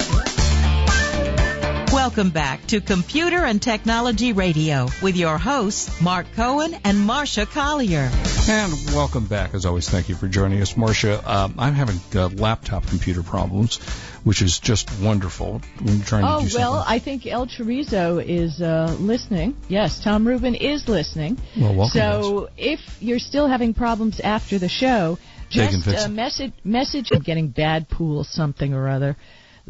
Welcome 1.98 2.30
back 2.30 2.64
to 2.68 2.80
Computer 2.80 3.44
and 3.44 3.60
Technology 3.60 4.32
Radio 4.32 4.86
with 5.02 5.16
your 5.16 5.36
hosts, 5.36 6.00
Marc 6.00 6.32
Cohen 6.36 6.74
and 6.84 6.96
Marsha 6.96 7.44
Collier. 7.44 8.08
And 8.48 8.72
welcome 8.94 9.26
back. 9.26 9.52
As 9.52 9.66
always, 9.66 9.88
thank 9.90 10.08
you 10.08 10.14
for 10.14 10.28
joining 10.28 10.62
us, 10.62 10.74
Marsha. 10.74 11.26
Um, 11.26 11.56
I'm 11.58 11.74
having 11.74 11.98
uh, 12.14 12.28
laptop 12.28 12.86
computer 12.86 13.24
problems, 13.24 13.78
which 14.22 14.42
is 14.42 14.60
just 14.60 14.88
wonderful. 15.00 15.60
I'm 15.80 16.00
trying 16.02 16.24
oh, 16.24 16.44
to 16.44 16.48
do 16.48 16.56
well, 16.56 16.74
something. 16.74 16.94
I 16.94 16.98
think 17.00 17.26
El 17.26 17.48
Chorizo 17.48 18.24
is 18.24 18.62
uh, 18.62 18.96
listening. 19.00 19.56
Yes, 19.66 20.00
Tom 20.00 20.26
Rubin 20.26 20.54
is 20.54 20.88
listening. 20.88 21.36
Well, 21.60 21.74
welcome, 21.74 22.00
so 22.00 22.48
if 22.56 22.78
you're 23.00 23.18
still 23.18 23.48
having 23.48 23.74
problems 23.74 24.20
after 24.20 24.60
the 24.60 24.68
show, 24.68 25.18
They 25.52 25.66
can 25.66 25.72
just 25.72 25.84
fix 25.84 26.04
uh, 26.04 26.08
message 26.08 26.52
message 26.62 27.10
I'm 27.12 27.22
getting 27.22 27.48
bad 27.48 27.88
pool 27.88 28.22
something 28.22 28.72
or 28.72 28.88
other 28.88 29.16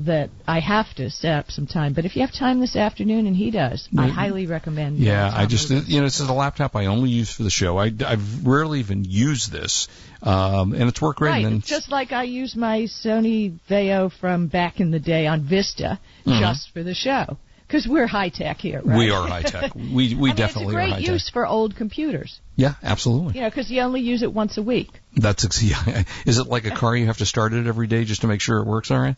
that 0.05 0.31
I 0.47 0.61
have 0.61 0.93
to 0.97 1.11
set 1.11 1.33
up 1.39 1.51
some 1.51 1.67
time. 1.67 1.93
But 1.93 2.05
if 2.05 2.15
you 2.17 2.23
have 2.23 2.33
time 2.33 2.61
this 2.61 2.77
afternoon 2.77 3.27
and 3.27 3.37
he 3.37 3.51
does, 3.51 3.89
I 3.97 4.09
highly 4.09 4.47
recommend. 4.47 4.99
Yeah, 4.99 5.31
I 5.35 5.47
just 5.47 5.71
you 5.71 5.99
know 6.01 6.05
this 6.07 6.21
is 6.21 6.29
a 6.29 6.33
laptop 6.33 6.77
I 6.77 6.87
only 6.87 7.11
use 7.11 7.33
for 7.33 7.43
the 7.43 7.51
show. 7.51 7.79
I 7.79 7.93
I've 8.07 8.47
rarely 8.47 8.81
even 8.81 9.05
used 9.05 9.51
this, 9.53 9.89
um, 10.23 10.73
and 10.73 10.89
it's 10.89 11.01
worked 11.03 11.19
great. 11.19 11.31
Right, 11.31 11.45
and 11.47 11.65
just 11.65 11.91
like 11.91 12.13
I 12.13 12.25
use 12.25 12.55
my 12.57 12.83
Sony 12.83 13.59
Vaio 13.69 14.11
from 14.13 14.47
back 14.47 14.81
in 14.81 14.91
the 14.91 15.01
day 15.01 15.27
on 15.27 15.43
Vista 15.43 15.99
Mhm. 16.27 16.41
just 16.41 16.71
for 16.73 16.83
the 16.83 16.95
show. 16.95 17.39
Because 17.67 17.87
we're 17.87 18.07
high 18.07 18.31
tech 18.31 18.57
here, 18.63 18.81
right? 18.83 18.97
we 18.97 19.11
are 19.11 19.29
high 19.29 19.43
tech. 19.43 19.75
We 19.77 19.83
we 19.93 20.31
I 20.31 20.33
mean, 20.33 20.37
definitely 20.37 20.47
it's 20.47 20.57
a 20.57 20.63
are 20.69 20.73
great 20.73 20.93
high 20.93 20.99
use 21.13 21.25
tech. 21.27 21.33
for 21.35 21.47
old 21.47 21.77
computers. 21.77 22.41
Yeah, 22.57 22.75
absolutely. 22.83 23.35
You 23.35 23.43
know, 23.43 23.51
because 23.51 23.71
you 23.71 23.83
only 23.83 24.01
use 24.01 24.23
it 24.23 24.33
once 24.33 24.57
a 24.57 24.63
week. 24.63 24.89
That's 25.15 25.45
ex- 25.45 25.63
yeah. 25.71 26.05
Is 26.25 26.39
it 26.39 26.47
like 26.47 26.65
a 26.65 26.71
car 26.71 26.97
you 26.97 27.07
have 27.07 27.19
to 27.19 27.27
start 27.27 27.53
it 27.53 27.67
every 27.67 27.87
day 27.87 28.05
just 28.07 28.23
to 28.23 28.27
make 28.27 28.41
sure 28.41 28.59
it 28.61 28.67
works 28.67 28.91
all 28.91 28.99
right? 28.99 29.17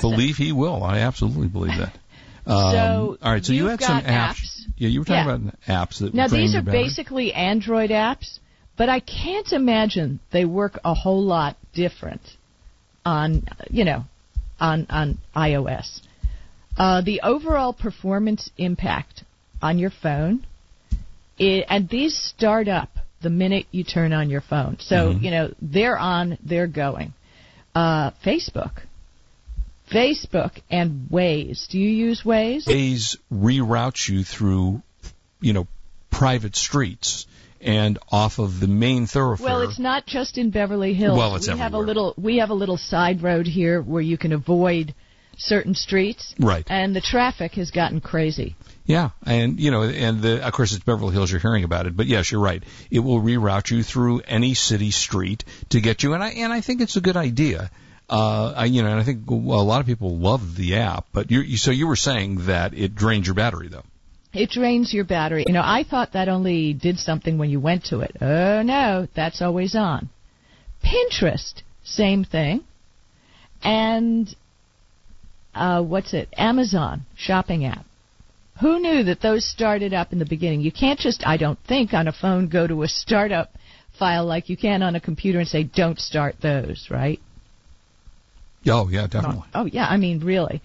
Believe 0.00 0.36
he 0.36 0.52
will. 0.52 0.82
I 0.82 0.98
absolutely 1.00 1.48
believe 1.48 1.78
that. 1.78 1.92
Um, 2.46 2.56
So, 2.72 3.18
all 3.22 3.32
right, 3.32 3.44
so 3.44 3.52
you 3.52 3.66
had 3.66 3.80
some 3.82 4.00
apps. 4.00 4.08
apps. 4.08 4.60
Yeah, 4.78 4.88
you 4.88 5.00
were 5.00 5.04
talking 5.04 5.28
Yeah. 5.28 5.34
about 5.36 5.60
apps 5.68 5.98
that 5.98 6.14
Now 6.14 6.26
these 6.26 6.54
are 6.54 6.62
basically 6.62 7.34
Android 7.34 7.90
apps, 7.90 8.38
but 8.78 8.88
I 8.88 9.00
can't 9.00 9.52
imagine 9.52 10.20
they 10.32 10.46
work 10.46 10.80
a 10.82 10.94
whole 10.94 11.22
lot 11.22 11.56
different 11.74 12.22
on 13.04 13.44
you 13.68 13.84
know 13.84 14.04
on 14.58 14.86
on 14.88 15.18
iOS. 15.36 16.00
Uh, 16.78 17.02
the 17.02 17.20
overall 17.22 17.74
performance 17.74 18.50
impact 18.56 19.22
on 19.60 19.78
your 19.78 19.90
phone, 19.90 20.44
i 21.38 21.64
and 21.68 21.88
these 21.90 22.16
start 22.16 22.68
up 22.68 22.88
the 23.20 23.30
minute 23.30 23.66
you 23.70 23.84
turn 23.84 24.14
on 24.14 24.30
your 24.30 24.40
phone. 24.40 24.78
So 24.80 25.12
Mhm. 25.12 25.22
you 25.22 25.30
know 25.30 25.54
they're 25.60 25.98
on, 25.98 26.38
they're 26.42 26.66
going. 26.66 27.12
Uh, 27.74 28.10
Facebook, 28.24 28.72
Facebook, 29.90 30.52
and 30.70 31.08
Waze. 31.10 31.68
Do 31.68 31.78
you 31.78 31.90
use 31.90 32.22
Waze? 32.22 32.64
Waze 32.64 33.16
reroutes 33.32 34.08
you 34.08 34.24
through, 34.24 34.82
you 35.40 35.52
know, 35.52 35.66
private 36.10 36.56
streets 36.56 37.26
and 37.60 37.98
off 38.10 38.38
of 38.38 38.60
the 38.60 38.68
main 38.68 39.06
thoroughfare. 39.06 39.46
Well, 39.46 39.62
it's 39.62 39.78
not 39.78 40.06
just 40.06 40.38
in 40.38 40.50
Beverly 40.50 40.94
Hills. 40.94 41.18
Well, 41.18 41.36
it's 41.36 41.48
we 41.48 41.58
have 41.58 41.74
a 41.74 41.78
little 41.78 42.14
we 42.16 42.38
have 42.38 42.50
a 42.50 42.54
little 42.54 42.78
side 42.78 43.22
road 43.22 43.46
here 43.46 43.82
where 43.82 44.02
you 44.02 44.16
can 44.16 44.32
avoid 44.32 44.94
certain 45.36 45.74
streets, 45.74 46.34
right. 46.38 46.64
and 46.68 46.94
the 46.94 47.00
traffic 47.00 47.52
has 47.52 47.70
gotten 47.70 48.00
crazy. 48.00 48.56
Yeah, 48.84 49.10
and 49.24 49.60
you 49.60 49.70
know, 49.70 49.82
and 49.82 50.20
the, 50.20 50.46
of 50.46 50.52
course 50.52 50.72
it's 50.72 50.84
Beverly 50.84 51.12
Hills. 51.12 51.30
You're 51.30 51.40
hearing 51.40 51.64
about 51.64 51.86
it, 51.86 51.96
but 51.96 52.06
yes, 52.06 52.32
you're 52.32 52.40
right. 52.40 52.62
It 52.90 53.00
will 53.00 53.20
reroute 53.20 53.70
you 53.70 53.82
through 53.82 54.20
any 54.20 54.54
city 54.54 54.90
street 54.90 55.44
to 55.70 55.80
get 55.80 56.02
you, 56.02 56.14
and 56.14 56.22
I 56.22 56.30
and 56.30 56.52
I 56.52 56.60
think 56.60 56.80
it's 56.80 56.96
a 56.96 57.00
good 57.00 57.16
idea. 57.16 57.70
Uh, 58.10 58.52
I, 58.56 58.64
you 58.64 58.82
know, 58.82 58.88
and 58.88 58.98
I 58.98 59.04
think 59.04 59.28
a 59.28 59.34
lot 59.34 59.80
of 59.80 59.86
people 59.86 60.18
love 60.18 60.56
the 60.56 60.76
app, 60.76 61.06
but 61.12 61.30
you, 61.30 61.42
you 61.42 61.56
so 61.56 61.70
you 61.70 61.86
were 61.86 61.94
saying 61.94 62.46
that 62.46 62.74
it 62.74 62.96
drains 62.96 63.26
your 63.26 63.36
battery 63.36 63.68
though. 63.68 63.84
It 64.32 64.50
drains 64.50 64.92
your 64.92 65.04
battery. 65.04 65.44
You 65.46 65.54
know, 65.54 65.62
I 65.64 65.84
thought 65.88 66.14
that 66.14 66.28
only 66.28 66.72
did 66.72 66.98
something 66.98 67.38
when 67.38 67.50
you 67.50 67.60
went 67.60 67.84
to 67.86 68.00
it. 68.00 68.16
Oh 68.20 68.62
no, 68.62 69.06
that's 69.14 69.40
always 69.40 69.76
on. 69.76 70.08
Pinterest, 70.84 71.62
same 71.84 72.24
thing. 72.24 72.64
And 73.62 74.34
uh, 75.54 75.82
what's 75.82 76.12
it? 76.12 76.28
Amazon 76.36 77.02
shopping 77.16 77.64
app. 77.64 77.84
Who 78.60 78.80
knew 78.80 79.04
that 79.04 79.22
those 79.22 79.48
started 79.48 79.94
up 79.94 80.12
in 80.12 80.18
the 80.18 80.26
beginning? 80.26 80.60
You 80.60 80.72
can't 80.72 80.98
just, 80.98 81.22
I 81.24 81.36
don't 81.36 81.58
think, 81.66 81.94
on 81.94 82.08
a 82.08 82.12
phone 82.12 82.48
go 82.48 82.66
to 82.66 82.82
a 82.82 82.88
startup 82.88 83.50
file 83.98 84.26
like 84.26 84.48
you 84.48 84.56
can 84.56 84.82
on 84.82 84.96
a 84.96 85.00
computer 85.00 85.38
and 85.38 85.48
say, 85.48 85.62
don't 85.62 85.98
start 85.98 86.36
those, 86.42 86.88
right? 86.90 87.20
Oh 88.66 88.88
yeah, 88.88 89.06
definitely. 89.06 89.44
Oh, 89.54 89.64
yeah, 89.64 89.86
I 89.86 89.96
mean, 89.96 90.20
really. 90.20 90.60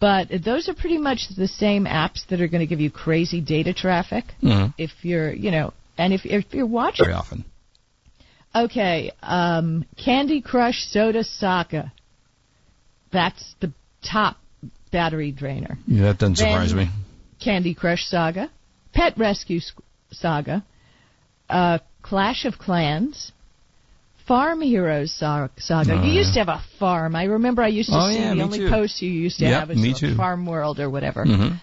But 0.00 0.28
those 0.44 0.68
are 0.68 0.74
pretty 0.74 0.96
much 0.98 1.28
the 1.36 1.46
same 1.48 1.84
apps 1.84 2.26
that 2.30 2.40
are 2.40 2.48
going 2.48 2.60
to 2.60 2.66
give 2.66 2.80
you 2.80 2.90
crazy 2.90 3.40
data 3.40 3.74
traffic 3.74 4.24
Mhm. 4.42 4.72
if 4.78 4.90
you're, 5.02 5.32
you 5.32 5.50
know, 5.50 5.72
and 5.98 6.12
if, 6.14 6.24
if 6.24 6.46
you're 6.54 6.66
watching. 6.66 7.04
Very 7.04 7.14
often. 7.16 7.44
Okay, 8.54 9.10
um, 9.22 9.84
Candy 10.02 10.40
Crush 10.40 10.84
Soda 10.88 11.22
Saga. 11.24 11.92
That's 13.12 13.54
the 13.60 13.72
top 14.02 14.36
battery 14.90 15.32
drainer. 15.32 15.76
Yeah, 15.86 16.04
that 16.04 16.18
doesn't 16.18 16.36
surprise 16.36 16.70
Then- 16.72 16.86
me. 16.86 16.90
Candy 17.40 17.74
Crush 17.74 18.06
Saga, 18.06 18.48
Pet 18.94 19.18
Rescue 19.18 19.60
Saga, 20.12 20.64
uh, 21.50 21.78
Clash 22.00 22.44
of 22.46 22.58
Clans, 22.58 23.32
Farm 24.26 24.62
Heroes 24.62 25.12
Saga. 25.12 25.50
Oh, 25.92 26.02
you 26.02 26.12
used 26.12 26.32
to 26.34 26.38
have 26.38 26.48
a 26.48 26.62
farm. 26.78 27.14
I 27.14 27.24
remember 27.24 27.62
I 27.62 27.68
used 27.68 27.90
to 27.90 27.96
Oh, 27.96 28.08
see 28.08 28.16
yeah, 28.16 28.34
the 28.34 28.42
only 28.42 28.58
too. 28.58 28.70
post 28.70 29.02
you 29.02 29.10
used 29.10 29.38
to 29.40 29.44
Yep, 29.44 29.60
have 29.60 29.68
was 29.68 30.00
too. 30.00 30.16
Farm 30.16 30.46
World 30.46 30.80
or 30.80 30.88
whatever. 30.88 31.24
hmm 31.24 31.56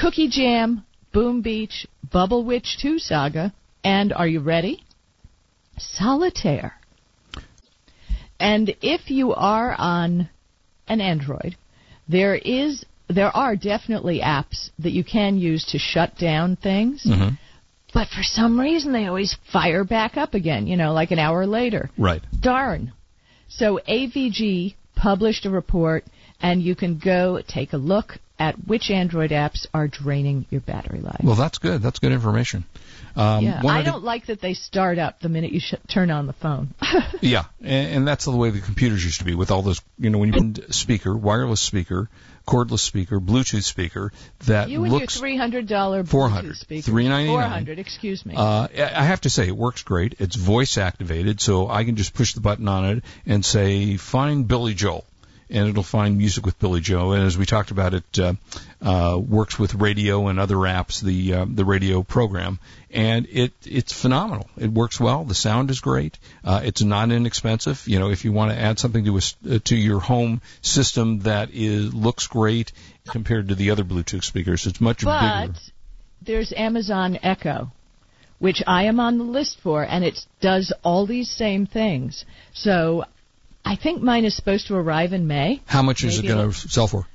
Cookie 0.00 0.28
Jam, 0.28 0.84
Boom 1.12 1.42
Beach, 1.42 1.86
Bubble 2.12 2.44
Witch 2.44 2.78
2 2.80 2.98
Saga, 2.98 3.52
and 3.82 4.12
are 4.12 4.28
you 4.28 4.40
ready? 4.40 4.84
Solitaire. 5.76 6.74
And 8.40 8.74
if 8.80 9.10
you 9.10 9.34
are 9.34 9.74
on 9.76 10.28
an 10.86 11.00
Android, 11.00 11.56
there 12.08 12.36
is 12.36 12.84
there 13.08 13.34
are 13.36 13.56
definitely 13.56 14.20
apps 14.20 14.70
that 14.78 14.92
you 14.92 15.02
can 15.02 15.38
use 15.38 15.64
to 15.72 15.78
shut 15.78 16.16
down 16.16 16.56
things, 16.56 17.02
hmm 17.04 17.30
but 17.98 18.06
for 18.10 18.22
some 18.22 18.60
reason 18.60 18.92
they 18.92 19.06
always 19.06 19.36
fire 19.52 19.82
back 19.82 20.16
up 20.16 20.34
again, 20.34 20.68
you 20.68 20.76
know, 20.76 20.92
like 20.92 21.10
an 21.10 21.18
hour 21.18 21.44
later. 21.46 21.90
Right. 21.98 22.22
Darn. 22.40 22.92
So 23.48 23.80
AVG 23.88 24.76
published 24.94 25.46
a 25.46 25.50
report, 25.50 26.04
and 26.40 26.62
you 26.62 26.76
can 26.76 27.00
go 27.04 27.40
take 27.48 27.72
a 27.72 27.76
look 27.76 28.18
at 28.38 28.54
which 28.68 28.88
Android 28.90 29.32
apps 29.32 29.66
are 29.74 29.88
draining 29.88 30.46
your 30.48 30.60
battery 30.60 31.00
life. 31.00 31.22
Well, 31.24 31.34
that's 31.34 31.58
good. 31.58 31.82
That's 31.82 31.98
good 31.98 32.12
information. 32.12 32.64
Um, 33.16 33.44
yeah, 33.44 33.62
I 33.66 33.82
don't 33.82 34.04
like 34.04 34.26
that 34.26 34.40
they 34.40 34.54
start 34.54 35.00
up 35.00 35.18
the 35.18 35.28
minute 35.28 35.50
you 35.50 35.58
sh- 35.58 35.74
turn 35.92 36.12
on 36.12 36.28
the 36.28 36.34
phone. 36.34 36.74
Yeah, 37.20 37.46
and, 37.60 37.96
and 37.96 38.08
that's 38.08 38.26
the 38.26 38.36
way 38.36 38.50
the 38.50 38.60
computers 38.60 39.02
used 39.04 39.18
to 39.18 39.24
be 39.24 39.34
with 39.34 39.50
all 39.50 39.62
those, 39.62 39.80
you 39.98 40.08
know, 40.08 40.18
when 40.18 40.32
you 40.32 40.52
put 40.54 40.72
speaker, 40.72 41.16
wireless 41.16 41.60
speaker, 41.60 42.08
cordless 42.48 42.80
speaker, 42.80 43.20
Bluetooth 43.20 43.62
speaker 43.62 44.12
that 44.46 44.70
you 44.70 44.80
looks. 44.86 45.18
three 45.18 45.36
hundred 45.36 45.66
dollar 45.68 46.02
400, 46.04 46.56
speaker. 46.56 46.82
399. 46.82 47.34
Four 47.34 47.42
hundred. 47.42 47.78
Excuse 47.78 48.24
me. 48.24 48.34
Uh, 48.34 48.68
I 48.76 48.92
I 48.98 49.04
have 49.04 49.20
to 49.22 49.30
say 49.30 49.46
it 49.46 49.56
works 49.56 49.82
great. 49.82 50.14
It's 50.18 50.34
voice 50.34 50.78
activated, 50.78 51.40
so 51.40 51.68
I 51.68 51.84
can 51.84 51.96
just 51.96 52.14
push 52.14 52.32
the 52.32 52.40
button 52.40 52.66
on 52.66 52.84
it 52.86 53.04
and 53.26 53.44
say 53.44 53.96
"Find 53.96 54.48
Billy 54.48 54.74
Joel," 54.74 55.04
and 55.50 55.68
it'll 55.68 55.82
find 55.82 56.18
music 56.18 56.44
with 56.44 56.58
Billy 56.58 56.80
Joel. 56.80 57.12
And 57.12 57.26
as 57.26 57.38
we 57.38 57.46
talked 57.46 57.70
about, 57.70 57.94
it 57.94 58.18
uh, 58.18 58.34
uh, 58.82 59.18
works 59.18 59.58
with 59.58 59.74
radio 59.74 60.28
and 60.28 60.38
other 60.38 60.56
apps, 60.56 61.00
the 61.00 61.34
uh, 61.34 61.46
the 61.48 61.64
radio 61.64 62.02
program, 62.02 62.58
and 62.90 63.26
it 63.30 63.52
it's 63.64 63.92
phenomenal. 63.92 64.48
It 64.56 64.70
works 64.70 65.00
well. 65.00 65.24
The 65.24 65.34
sound 65.34 65.70
is 65.70 65.80
great. 65.80 66.18
Uh, 66.44 66.60
it's 66.64 66.82
not 66.82 67.10
inexpensive. 67.10 67.82
You 67.86 67.98
know, 67.98 68.10
if 68.10 68.24
you 68.24 68.32
want 68.32 68.52
to 68.52 68.58
add 68.58 68.78
something 68.78 69.04
to 69.04 69.16
a, 69.16 69.20
uh, 69.54 69.58
to 69.64 69.76
your 69.76 70.00
home 70.00 70.42
system 70.60 71.20
that 71.20 71.50
is 71.52 71.94
looks 71.94 72.26
great 72.26 72.72
compared 73.08 73.48
to 73.48 73.54
the 73.54 73.70
other 73.70 73.84
Bluetooth 73.84 74.24
speakers, 74.24 74.66
it's 74.66 74.80
much 74.80 75.04
but 75.04 75.46
bigger. 75.46 75.58
there's 76.22 76.52
Amazon 76.56 77.18
Echo, 77.22 77.72
which 78.38 78.62
I 78.66 78.84
am 78.84 79.00
on 79.00 79.18
the 79.18 79.24
list 79.24 79.60
for, 79.62 79.82
and 79.82 80.04
it 80.04 80.18
does 80.40 80.72
all 80.84 81.06
these 81.06 81.30
same 81.30 81.66
things. 81.66 82.24
So 82.52 83.04
I 83.68 83.76
think 83.76 84.02
mine 84.02 84.24
is 84.24 84.34
supposed 84.34 84.68
to 84.68 84.76
arrive 84.76 85.12
in 85.12 85.26
May. 85.26 85.60
How 85.66 85.82
much 85.82 86.02
is 86.02 86.16
Maybe 86.16 86.28
it 86.28 86.34
going 86.34 86.50
to 86.50 86.68
sell 86.68 86.86
for? 86.86 87.06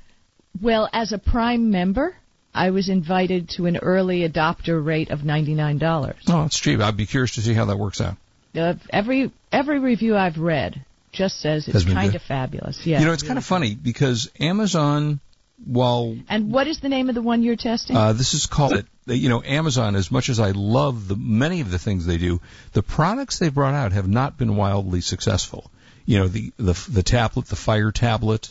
Well, 0.62 0.88
as 0.92 1.12
a 1.12 1.18
Prime 1.18 1.72
member, 1.72 2.14
I 2.54 2.70
was 2.70 2.88
invited 2.88 3.48
to 3.56 3.66
an 3.66 3.76
early 3.78 4.20
adopter 4.20 4.82
rate 4.82 5.10
of 5.10 5.20
$99. 5.22 6.14
Oh, 6.28 6.44
it's 6.44 6.60
cheap. 6.60 6.78
I'd 6.78 6.96
be 6.96 7.06
curious 7.06 7.34
to 7.34 7.42
see 7.42 7.54
how 7.54 7.64
that 7.64 7.76
works 7.76 8.00
out. 8.00 8.16
Uh, 8.54 8.74
every 8.90 9.32
every 9.50 9.80
review 9.80 10.16
I've 10.16 10.38
read 10.38 10.84
just 11.10 11.40
says 11.40 11.66
it's 11.66 11.84
kind 11.84 12.12
good. 12.12 12.16
of 12.16 12.22
fabulous. 12.22 12.86
Yeah. 12.86 13.00
you 13.00 13.06
know, 13.06 13.12
it's 13.12 13.24
kind 13.24 13.38
of 13.38 13.44
funny 13.44 13.74
because 13.74 14.30
Amazon, 14.38 15.18
while 15.64 16.16
And 16.28 16.52
what 16.52 16.68
is 16.68 16.78
the 16.78 16.88
name 16.88 17.08
of 17.08 17.16
the 17.16 17.22
one 17.22 17.42
you're 17.42 17.56
testing? 17.56 17.96
uh, 17.96 18.12
this 18.12 18.32
is 18.32 18.46
called, 18.46 18.74
it 18.74 18.86
you 19.06 19.28
know, 19.28 19.42
Amazon, 19.42 19.96
as 19.96 20.12
much 20.12 20.28
as 20.28 20.38
I 20.38 20.52
love 20.52 21.08
the 21.08 21.16
many 21.16 21.62
of 21.62 21.72
the 21.72 21.80
things 21.80 22.06
they 22.06 22.18
do, 22.18 22.40
the 22.74 22.82
products 22.82 23.40
they 23.40 23.48
brought 23.48 23.74
out 23.74 23.90
have 23.90 24.06
not 24.06 24.38
been 24.38 24.54
wildly 24.54 25.00
successful. 25.00 25.68
You 26.06 26.18
know, 26.20 26.28
the 26.28 26.52
the 26.58 26.74
the 26.90 27.02
tablet, 27.02 27.46
the 27.46 27.56
Fire 27.56 27.90
tablet. 27.92 28.48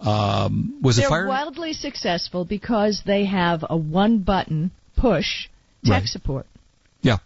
Um, 0.00 0.78
was 0.82 0.96
They're 0.96 1.08
fire? 1.08 1.26
wildly 1.26 1.72
successful 1.72 2.44
because 2.44 3.02
they 3.06 3.24
have 3.24 3.64
a 3.68 3.76
one 3.76 4.18
button 4.18 4.70
push 4.96 5.48
tech 5.84 5.92
Right. 6.02 6.08
support. 6.08 6.46
Yeah. 7.00 7.18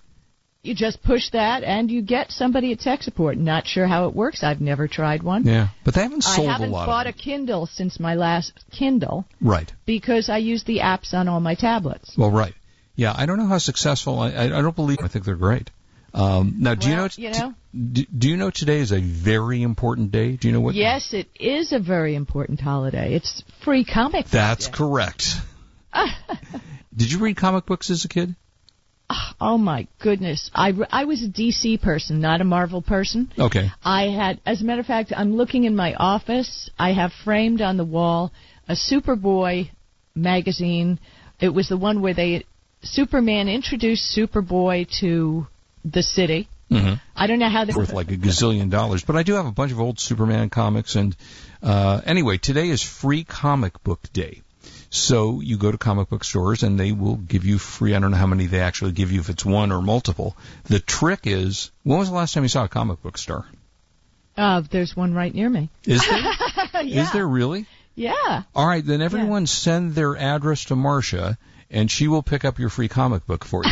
You 0.62 0.74
just 0.74 1.02
push 1.02 1.30
that 1.30 1.64
and 1.64 1.90
you 1.90 2.02
get 2.02 2.30
somebody 2.30 2.72
at 2.72 2.80
tech 2.80 3.02
support. 3.02 3.36
Not 3.38 3.66
sure 3.66 3.86
how 3.86 4.06
it 4.08 4.14
works. 4.14 4.42
I've 4.44 4.60
never 4.60 4.86
tried 4.86 5.22
one. 5.22 5.44
Yeah, 5.44 5.68
but 5.84 5.94
they 5.94 6.02
haven't 6.02 6.26
I 6.26 6.36
sold 6.36 6.48
haven't 6.48 6.68
a 6.70 6.72
lot 6.72 6.86
bought 6.86 7.06
of 7.06 7.14
a 7.14 7.18
Kindle 7.18 7.66
since 7.66 7.98
my 7.98 8.14
last 8.14 8.52
Kindle. 8.70 9.24
Right. 9.40 9.72
because 9.86 10.28
I 10.28 10.38
use 10.38 10.64
the 10.64 10.78
apps 10.80 11.14
on 11.14 11.26
all 11.26 11.40
my 11.40 11.54
tablets. 11.54 12.16
Well, 12.16 12.30
right. 12.30 12.54
Yeah, 12.96 13.14
I 13.16 13.26
don't 13.26 13.38
know 13.38 13.46
how 13.46 13.58
successful. 13.58 14.18
I, 14.20 14.30
I 14.32 14.44
I 14.44 14.62
don't 14.62 14.74
believe. 14.76 14.98
I 15.02 15.08
think 15.08 15.24
they're 15.24 15.36
great. 15.36 15.70
Um, 16.14 16.56
now, 16.58 16.74
do 16.74 16.88
you 16.88 16.96
know? 16.96 17.08
you 17.16 17.30
know? 17.30 17.54
Do, 17.74 18.02
do 18.16 18.28
you 18.28 18.36
know 18.36 18.50
today 18.50 18.78
is 18.80 18.92
a 18.92 19.00
very 19.00 19.62
important 19.62 20.10
day? 20.10 20.36
Do 20.36 20.48
you 20.48 20.54
know 20.54 20.60
what? 20.60 20.74
Yes, 20.74 21.12
it 21.12 21.28
is 21.38 21.72
a 21.72 21.78
very 21.78 22.14
important 22.14 22.60
holiday. 22.60 23.14
It's 23.14 23.42
free 23.62 23.84
comic. 23.84 24.24
Book 24.24 24.32
That's 24.32 24.66
Day. 24.66 24.72
correct. 24.74 25.34
Did 26.96 27.12
you 27.12 27.18
read 27.20 27.36
comic 27.36 27.66
books 27.66 27.90
as 27.90 28.04
a 28.04 28.08
kid? 28.08 28.34
Oh 29.40 29.56
my 29.56 29.86
goodness. 30.00 30.50
I, 30.54 30.72
I 30.90 31.04
was 31.04 31.22
a 31.22 31.28
DC 31.28 31.80
person, 31.80 32.20
not 32.20 32.40
a 32.40 32.44
Marvel 32.44 32.82
person. 32.82 33.32
Okay. 33.38 33.70
I 33.82 34.08
had, 34.08 34.40
as 34.44 34.60
a 34.60 34.64
matter 34.64 34.80
of 34.80 34.86
fact, 34.86 35.12
I'm 35.16 35.34
looking 35.36 35.64
in 35.64 35.76
my 35.76 35.94
office. 35.94 36.68
I 36.78 36.92
have 36.92 37.12
framed 37.24 37.62
on 37.62 37.76
the 37.76 37.84
wall 37.84 38.32
a 38.68 38.74
Superboy 38.74 39.70
magazine. 40.14 40.98
It 41.40 41.50
was 41.50 41.68
the 41.68 41.76
one 41.76 42.02
where 42.02 42.14
they 42.14 42.44
Superman 42.82 43.48
introduced 43.48 44.14
Superboy 44.16 44.88
to 45.00 45.46
the 45.84 46.02
city. 46.02 46.48
Mm-hmm. 46.70 46.94
I 47.16 47.26
don't 47.26 47.38
know 47.38 47.48
how 47.48 47.64
they're 47.64 47.76
Worth 47.76 47.92
like 47.92 48.10
a 48.10 48.16
gazillion 48.16 48.70
dollars, 48.70 49.02
but 49.02 49.16
I 49.16 49.22
do 49.22 49.34
have 49.34 49.46
a 49.46 49.52
bunch 49.52 49.72
of 49.72 49.80
old 49.80 49.98
Superman 49.98 50.50
comics. 50.50 50.96
And 50.96 51.16
uh, 51.62 52.00
anyway, 52.04 52.36
today 52.36 52.68
is 52.68 52.82
Free 52.82 53.24
Comic 53.24 53.82
Book 53.82 54.00
Day. 54.12 54.42
So 54.90 55.40
you 55.40 55.58
go 55.58 55.70
to 55.70 55.78
comic 55.78 56.08
book 56.08 56.24
stores 56.24 56.62
and 56.62 56.80
they 56.80 56.92
will 56.92 57.16
give 57.16 57.44
you 57.44 57.58
free. 57.58 57.94
I 57.94 57.98
don't 57.98 58.10
know 58.10 58.16
how 58.16 58.26
many 58.26 58.46
they 58.46 58.60
actually 58.60 58.92
give 58.92 59.12
you 59.12 59.20
if 59.20 59.28
it's 59.28 59.44
one 59.44 59.70
or 59.70 59.82
multiple. 59.82 60.36
The 60.64 60.80
trick 60.80 61.20
is, 61.24 61.70
when 61.82 61.98
was 61.98 62.08
the 62.08 62.14
last 62.14 62.32
time 62.32 62.42
you 62.42 62.48
saw 62.48 62.64
a 62.64 62.68
comic 62.68 63.02
book 63.02 63.18
store? 63.18 63.46
Uh, 64.36 64.62
there's 64.70 64.96
one 64.96 65.12
right 65.12 65.34
near 65.34 65.48
me. 65.50 65.68
Is 65.84 66.06
there? 66.06 66.18
yeah. 66.84 67.02
Is 67.02 67.12
there 67.12 67.26
really? 67.26 67.66
Yeah. 67.96 68.44
All 68.54 68.66
right, 68.66 68.84
then 68.84 69.02
everyone 69.02 69.46
send 69.46 69.94
their 69.94 70.16
address 70.16 70.66
to 70.66 70.76
Marsha, 70.76 71.36
and 71.70 71.90
she 71.90 72.08
will 72.08 72.22
pick 72.22 72.44
up 72.44 72.58
your 72.58 72.68
free 72.70 72.88
comic 72.88 73.26
book 73.26 73.44
for 73.44 73.62
you. 73.64 73.70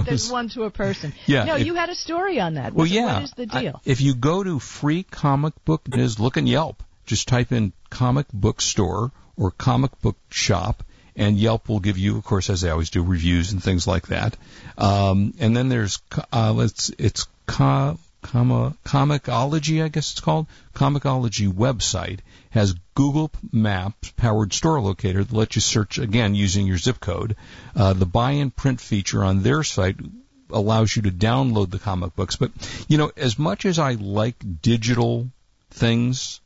There's 0.02 0.30
one 0.30 0.48
to 0.50 0.64
a 0.64 0.70
person. 0.70 1.12
Yeah, 1.26 1.44
No, 1.44 1.56
if- 1.56 1.66
you 1.66 1.74
had 1.74 1.88
a 1.90 1.94
story 1.94 2.40
on 2.40 2.54
that. 2.54 2.72
well, 2.74 2.84
What- 2.84 2.90
yeah. 2.90 3.14
What 3.14 3.22
is 3.24 3.30
the 3.32 3.48
I- 3.50 3.60
deal? 3.62 3.80
if 3.84 4.00
you 4.00 4.14
go 4.14 4.42
to 4.42 4.58
free 4.58 5.02
comic 5.04 5.54
book, 5.64 5.88
news, 5.88 6.18
look 6.18 6.36
in 6.36 6.46
Yelp. 6.46 6.82
Just 7.06 7.28
type 7.28 7.52
in 7.52 7.72
comic 7.90 8.26
book 8.32 8.60
store 8.62 9.12
or 9.36 9.50
comic 9.50 10.00
book 10.00 10.16
shop, 10.30 10.82
and 11.16 11.36
Yelp 11.36 11.68
will 11.68 11.80
give 11.80 11.98
you, 11.98 12.16
of 12.16 12.24
course, 12.24 12.48
as 12.50 12.62
they 12.62 12.70
always 12.70 12.88
do, 12.90 13.02
reviews 13.02 13.52
and 13.52 13.62
things 13.62 13.86
like 13.86 14.08
that. 14.08 14.36
Um, 14.78 15.34
and 15.38 15.54
then 15.56 15.68
there's 15.68 16.00
uh, 16.32 16.52
let's 16.52 16.90
it's 16.98 17.26
co- 17.46 17.98
comma, 18.24 18.74
comixology, 18.84 19.84
I 19.84 19.88
guess 19.88 20.12
it's 20.12 20.20
called. 20.20 20.46
Comixology 20.74 21.52
website 21.52 22.18
has 22.50 22.74
Google 22.94 23.30
Maps 23.52 24.10
powered 24.16 24.52
store 24.52 24.80
locator 24.80 25.22
that 25.22 25.36
lets 25.36 25.54
you 25.56 25.60
search 25.60 25.98
again 25.98 26.34
using 26.34 26.66
your 26.66 26.78
zip 26.78 26.98
code. 27.00 27.36
Uh, 27.76 27.92
the 27.92 28.06
buy 28.06 28.32
and 28.32 28.54
print 28.54 28.80
feature 28.80 29.22
on 29.22 29.42
their 29.42 29.62
site 29.62 29.96
allows 30.50 30.94
you 30.96 31.02
to 31.02 31.10
download 31.10 31.70
the 31.70 31.78
comic 31.78 32.16
books. 32.16 32.36
But 32.36 32.50
you 32.88 32.98
know, 32.98 33.12
as 33.16 33.38
much 33.38 33.64
as 33.66 33.78
I 33.78 33.92
like 33.92 34.36
digital 34.62 35.28
things, 35.70 36.40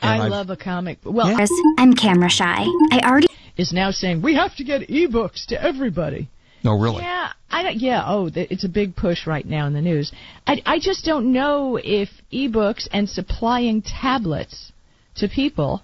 I 0.00 0.18
I've- 0.20 0.30
love 0.30 0.50
a 0.50 0.56
comic. 0.56 0.98
Well, 1.04 1.28
Yeah. 1.28 1.34
Chris, 1.36 1.50
I'm 1.78 1.94
camera 1.94 2.28
shy. 2.28 2.64
I 2.92 3.00
already 3.04 3.28
is 3.56 3.72
now 3.72 3.90
saying 3.92 4.22
we 4.22 4.34
have 4.34 4.54
to 4.56 4.64
get 4.64 4.88
ebooks 4.88 5.46
to 5.46 5.60
everybody. 5.62 6.28
No, 6.64 6.78
really, 6.78 7.02
Yeah, 7.02 7.30
I 7.50 7.62
don't. 7.62 7.76
Yeah, 7.76 8.02
oh, 8.06 8.30
it's 8.34 8.64
a 8.64 8.68
big 8.68 8.96
push 8.96 9.26
right 9.26 9.44
now 9.44 9.66
in 9.66 9.74
the 9.74 9.82
news. 9.82 10.10
I, 10.46 10.62
I 10.64 10.78
just 10.78 11.04
don't 11.04 11.32
know 11.32 11.76
if 11.76 12.08
ebooks 12.32 12.88
and 12.90 13.08
supplying 13.08 13.82
tablets 13.82 14.72
to 15.16 15.28
people 15.28 15.82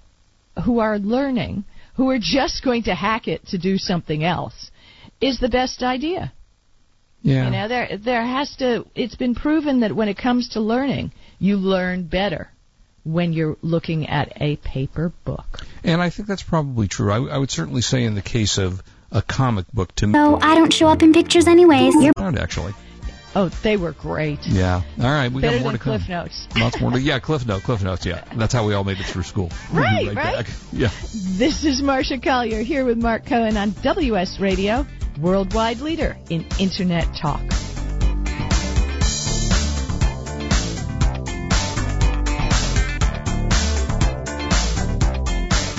who 0.65 0.79
are 0.79 0.97
learning, 0.97 1.65
who 1.95 2.09
are 2.09 2.19
just 2.19 2.63
going 2.63 2.83
to 2.83 2.95
hack 2.95 3.27
it 3.27 3.45
to 3.47 3.59
do 3.59 3.77
something 3.77 4.23
else, 4.23 4.71
is 5.21 5.39
the 5.39 5.49
best 5.49 5.83
idea. 5.83 6.33
yeah. 7.21 7.45
You 7.45 7.51
know, 7.51 7.67
there 7.67 7.97
there 7.97 8.25
has 8.25 8.55
to. 8.57 8.85
It's 8.95 9.15
been 9.15 9.35
proven 9.35 9.81
that 9.81 9.95
when 9.95 10.09
it 10.09 10.17
comes 10.17 10.49
to 10.49 10.61
learning, 10.61 11.11
you 11.37 11.57
learn 11.57 12.07
better 12.07 12.49
when 13.03 13.33
you're 13.33 13.57
looking 13.61 14.07
at 14.07 14.31
a 14.41 14.55
paper 14.57 15.11
book. 15.25 15.45
And 15.83 16.01
I 16.01 16.09
think 16.09 16.27
that's 16.27 16.43
probably 16.43 16.87
true. 16.87 17.11
I, 17.11 17.35
I 17.35 17.37
would 17.37 17.51
certainly 17.51 17.81
say 17.81 18.03
in 18.03 18.15
the 18.15 18.21
case 18.21 18.57
of 18.57 18.81
a 19.11 19.21
comic 19.21 19.65
book 19.73 19.93
to 19.95 20.07
me, 20.07 20.13
know 20.13 20.37
I 20.41 20.55
don't 20.55 20.73
show 20.73 20.87
up 20.87 21.01
in 21.03 21.13
pictures 21.13 21.47
anyways. 21.47 21.93
You're 21.95 22.13
around 22.17 22.37
actually. 22.39 22.73
Oh, 23.33 23.47
they 23.63 23.77
were 23.77 23.93
great. 23.93 24.39
Yeah. 24.45 24.81
All 24.99 25.05
right, 25.05 25.31
we 25.31 25.41
Better 25.41 25.57
got 25.57 25.63
more 25.63 25.71
than 25.71 25.79
to 25.79 25.83
come. 25.83 25.97
Cliff 25.99 26.09
Notes. 26.09 26.47
Lots 26.57 26.81
more 26.81 26.91
to. 26.91 26.99
Yeah, 27.01 27.19
Cliff 27.19 27.45
Note, 27.45 27.63
Cliff 27.63 27.81
Notes. 27.81 28.05
Yeah, 28.05 28.25
that's 28.35 28.51
how 28.53 28.65
we 28.67 28.73
all 28.73 28.83
made 28.83 28.99
it 28.99 29.05
through 29.05 29.23
school. 29.23 29.49
We'll 29.73 29.83
Right, 29.83 30.07
right. 30.07 30.15
back. 30.45 30.47
Yeah. 30.73 30.89
This 31.37 31.63
is 31.63 31.81
Marsha 31.81 32.21
Collier 32.21 32.61
here 32.61 32.83
with 32.83 32.97
Marc 33.01 33.25
Cohen 33.25 33.55
on 33.55 33.71
WS 33.83 34.39
Radio, 34.41 34.85
worldwide 35.17 35.79
leader 35.79 36.17
in 36.29 36.45
Internet 36.59 37.15
talk. 37.15 37.41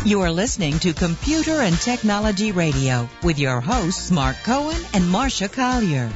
You 0.05 0.23
are 0.23 0.33
listening 0.33 0.81
to 0.81 0.93
Computer 0.93 1.53
and 1.61 1.79
Technology 1.79 2.51
Radio 2.51 3.09
with 3.23 3.39
your 3.39 3.61
hosts 3.61 4.11
Marc 4.11 4.37
Cohen 4.43 4.81
and 4.95 5.05
Marsha 5.05 5.51
Collier. 5.51 6.07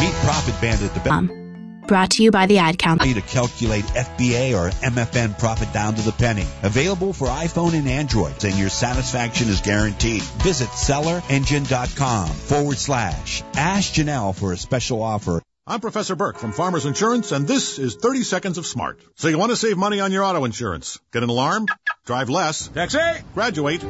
Meet 0.00 0.14
Profit 0.24 0.54
Bandit, 0.60 0.94
the 0.94 1.12
Um, 1.12 1.82
brought 1.86 2.10
to 2.12 2.22
you 2.22 2.30
by 2.30 2.46
the 2.46 2.58
Ad 2.58 2.78
Council. 2.78 3.06
way 3.06 3.12
to 3.12 3.20
calculate 3.20 3.84
FBA 3.94 4.54
or 4.54 4.70
MFN 4.82 5.34
profit 5.38 5.70
down 5.74 5.96
to 5.96 6.02
the 6.02 6.12
penny. 6.12 6.46
Available 6.62 7.12
for 7.12 7.28
iPhone 7.28 7.74
and 7.74 7.86
Android, 7.86 8.42
and 8.42 8.58
your 8.58 8.70
satisfaction 8.70 9.48
is 9.50 9.60
guaranteed. 9.60 10.22
Visit 10.42 10.68
sellerengine.com 10.70 12.28
forward 12.28 12.78
slash. 12.78 13.42
Ask 13.54 13.92
Janelle 13.92 14.34
for 14.34 14.52
a 14.54 14.56
special 14.56 15.02
offer. 15.02 15.42
I'm 15.70 15.80
Professor 15.80 16.16
Burke 16.16 16.38
from 16.38 16.52
Farmers 16.52 16.86
Insurance, 16.86 17.30
and 17.30 17.46
this 17.46 17.78
is 17.78 17.94
30 17.94 18.22
Seconds 18.22 18.56
of 18.56 18.64
Smart. 18.64 18.98
So 19.16 19.28
you 19.28 19.36
want 19.36 19.50
to 19.50 19.56
save 19.56 19.76
money 19.76 20.00
on 20.00 20.12
your 20.12 20.24
auto 20.24 20.46
insurance? 20.46 20.98
Get 21.12 21.22
an 21.22 21.28
alarm? 21.28 21.66
Drive 22.06 22.30
less? 22.30 22.68
Taxi! 22.68 22.98
Graduate? 23.34 23.82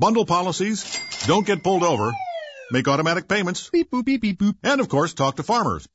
Bundle 0.00 0.26
policies? 0.26 0.98
Don't 1.28 1.46
get 1.46 1.62
pulled 1.62 1.84
over? 1.84 2.10
Make 2.72 2.88
automatic 2.88 3.28
payments? 3.28 3.70
Beep 3.70 3.92
boop 3.92 4.04
beep 4.04 4.22
beep 4.22 4.40
boop. 4.40 4.56
And 4.64 4.80
of 4.80 4.88
course, 4.88 5.14
talk 5.14 5.36
to 5.36 5.44
farmers. 5.44 5.86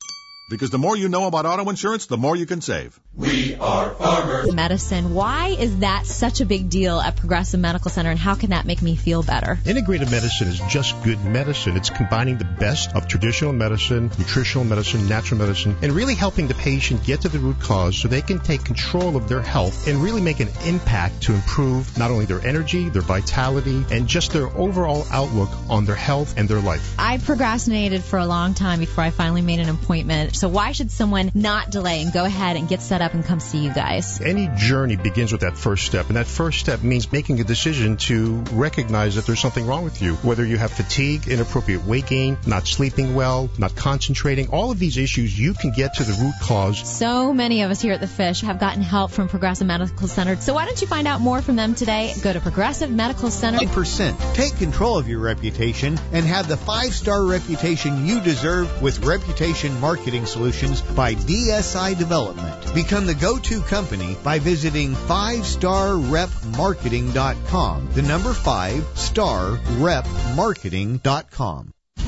Because 0.50 0.72
the 0.72 0.80
more 0.80 0.98
you 0.98 1.10
know 1.10 1.28
about 1.28 1.46
auto 1.46 1.70
insurance, 1.70 2.08
the 2.08 2.18
more 2.18 2.36
you 2.36 2.48
can 2.48 2.60
save. 2.62 3.00
We 3.16 3.56
are 3.56 3.92
farmers. 3.92 4.52
Medicine. 4.52 5.14
Why 5.14 5.50
is 5.50 5.80
that 5.80 6.08
such 6.08 6.42
a 6.42 6.46
big 6.46 6.70
deal 6.70 7.00
at 7.00 7.18
Progressive 7.18 7.60
Medical 7.60 7.92
Center, 7.92 8.10
and 8.10 8.20
how 8.20 8.34
can 8.34 8.50
that 8.50 8.66
make 8.66 8.82
me 8.82 8.96
feel 8.96 9.22
better? 9.22 9.60
Integrative 9.64 10.10
medicine 10.10 10.48
is 10.48 10.60
just 10.68 11.02
good 11.04 11.24
medicine. 11.24 11.78
It's 11.78 11.92
combining 11.92 12.40
the 12.40 12.46
best 12.46 12.96
of 12.96 13.08
traditional 13.08 13.54
medicine, 13.54 14.10
nutritional 14.18 14.64
medicine, 14.64 15.08
natural 15.08 15.40
medicine, 15.40 15.76
and 15.84 15.92
really 15.92 16.16
helping 16.16 16.48
the 16.48 16.56
patient 16.56 17.04
get 17.04 17.22
to 17.22 17.30
the 17.30 17.38
root 17.38 17.60
cause 17.60 17.96
so 17.96 18.08
they 18.08 18.22
can 18.22 18.40
take 18.40 18.64
control 18.64 19.16
of 19.16 19.30
their 19.30 19.42
health 19.42 19.88
and 19.88 19.98
really 19.98 20.22
make 20.22 20.40
an 20.40 20.50
impact 20.66 21.22
to 21.24 21.34
improve 21.34 21.96
not 21.98 22.10
only 22.10 22.26
their 22.26 22.42
energy, 22.42 22.90
their 22.90 23.04
vitality, 23.04 23.86
and 23.92 24.08
just 24.08 24.32
their 24.32 24.48
overall 24.58 25.06
outlook 25.12 25.50
on 25.70 25.86
their 25.86 25.96
health 25.96 26.34
and 26.38 26.50
their 26.50 26.60
life. 26.60 26.96
I 26.98 27.20
procrastinated 27.20 28.04
for 28.04 28.18
a 28.18 28.26
long 28.26 28.56
time 28.56 28.80
before 28.80 29.04
I 29.04 29.12
finally 29.12 29.44
made 29.44 29.60
an 29.60 29.70
appointment. 29.70 30.39
So 30.40 30.48
why 30.48 30.72
should 30.72 30.90
someone 30.90 31.32
not 31.34 31.70
delay 31.70 32.02
and 32.02 32.14
go 32.14 32.24
ahead 32.24 32.56
and 32.56 32.66
get 32.66 32.82
set 32.82 33.02
up 33.02 33.14
and 33.14 33.26
come 33.26 33.42
see 33.42 33.58
you 33.58 33.74
guys? 33.74 34.22
Any 34.22 34.50
journey 34.56 34.96
begins 34.96 35.34
with 35.34 35.42
that 35.42 35.58
first 35.58 35.86
step, 35.86 36.08
and 36.08 36.16
that 36.16 36.28
first 36.28 36.62
step 36.62 36.82
means 36.82 37.12
making 37.12 37.42
a 37.42 37.44
decision 37.44 37.98
to 38.08 38.38
recognize 38.54 39.16
that 39.16 39.26
there's 39.26 39.42
something 39.42 39.68
wrong 39.68 39.84
with 39.84 40.02
you. 40.02 40.14
Whether 40.16 40.46
you 40.46 40.58
have 40.58 40.72
fatigue, 40.72 41.28
inappropriate 41.28 41.84
weight 41.84 42.08
gain, 42.08 42.38
not 42.48 42.68
sleeping 42.68 43.16
well, 43.16 43.50
not 43.58 43.76
concentrating, 43.76 44.48
all 44.48 44.72
of 44.72 44.80
these 44.80 44.96
issues, 44.96 45.38
you 45.38 45.54
can 45.56 45.72
get 45.72 45.96
to 45.96 46.06
the 46.06 46.14
root 46.14 46.36
cause. 46.42 46.90
So 46.90 47.34
many 47.34 47.64
of 47.64 47.72
us 47.72 47.82
here 47.82 47.92
at 47.92 48.00
the 48.00 48.08
Fish 48.08 48.40
have 48.40 48.62
gotten 48.62 48.82
help 48.82 49.12
from 49.12 49.28
Progressive 49.28 49.68
Medical 49.68 50.08
Center. 50.08 50.38
So 50.38 50.54
why 50.54 50.64
don't 50.64 50.80
you 50.80 50.88
find 50.88 51.06
out 51.06 51.20
more 51.20 51.42
from 51.42 51.58
them 51.58 51.76
today? 51.76 52.14
Go 52.24 52.32
to 52.32 52.40
Progressive 52.40 52.90
Medical 52.90 53.30
Center. 53.30 53.68
percent. 53.68 54.18
Take 54.36 54.56
control 54.56 54.98
of 54.98 55.10
your 55.10 55.20
reputation 55.20 56.00
and 56.14 56.26
have 56.26 56.48
the 56.48 56.56
five-star 56.56 57.26
reputation 57.26 58.06
you 58.06 58.22
deserve 58.22 58.82
with 58.82 59.06
Reputation 59.06 59.78
Marketing 59.82 60.28
Solutions 60.30 60.82
by 60.82 61.16
DSI 61.16 61.98
Development. 61.98 62.74
Become 62.74 63.06
the 63.06 63.16
go-to 63.16 63.62
company 63.62 64.16
by 64.24 64.40
visiting 64.40 64.94
5starrepmarketing.com. 64.94 67.90
The 67.94 68.02
number 68.02 68.34
5 68.34 68.98
star. 68.98 69.60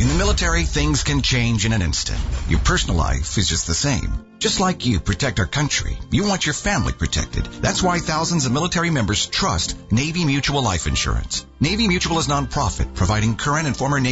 In 0.02 0.08
the 0.08 0.16
military, 0.16 0.64
things 0.64 1.04
can 1.04 1.22
change 1.22 1.66
in 1.66 1.74
an 1.74 1.84
instant. 1.84 2.20
Your 2.50 2.60
personal 2.60 2.98
life 2.98 3.38
is 3.38 3.48
just 3.48 3.68
the 3.68 3.76
same. 3.76 4.26
Just 4.40 4.60
like 4.60 4.88
you 4.88 5.00
protect 5.00 5.40
our 5.40 5.46
country, 5.46 5.96
you 6.10 6.26
want 6.26 6.48
your 6.48 6.56
family 6.56 6.92
protected. 6.92 7.46
That's 7.46 7.84
why 7.84 8.00
thousands 8.00 8.48
of 8.48 8.52
military 8.52 8.90
members 8.90 9.28
trust 9.28 9.78
Navy 9.92 10.26
Mutual 10.26 10.64
Life 10.64 10.88
Insurance. 10.88 11.46
Navy 11.60 11.88
Mutual 11.88 12.18
is 12.18 12.28
nonprofit, 12.28 12.96
providing 12.96 13.36
current 13.36 13.68
and 13.68 13.78
former 13.78 14.00
Navy 14.00 14.10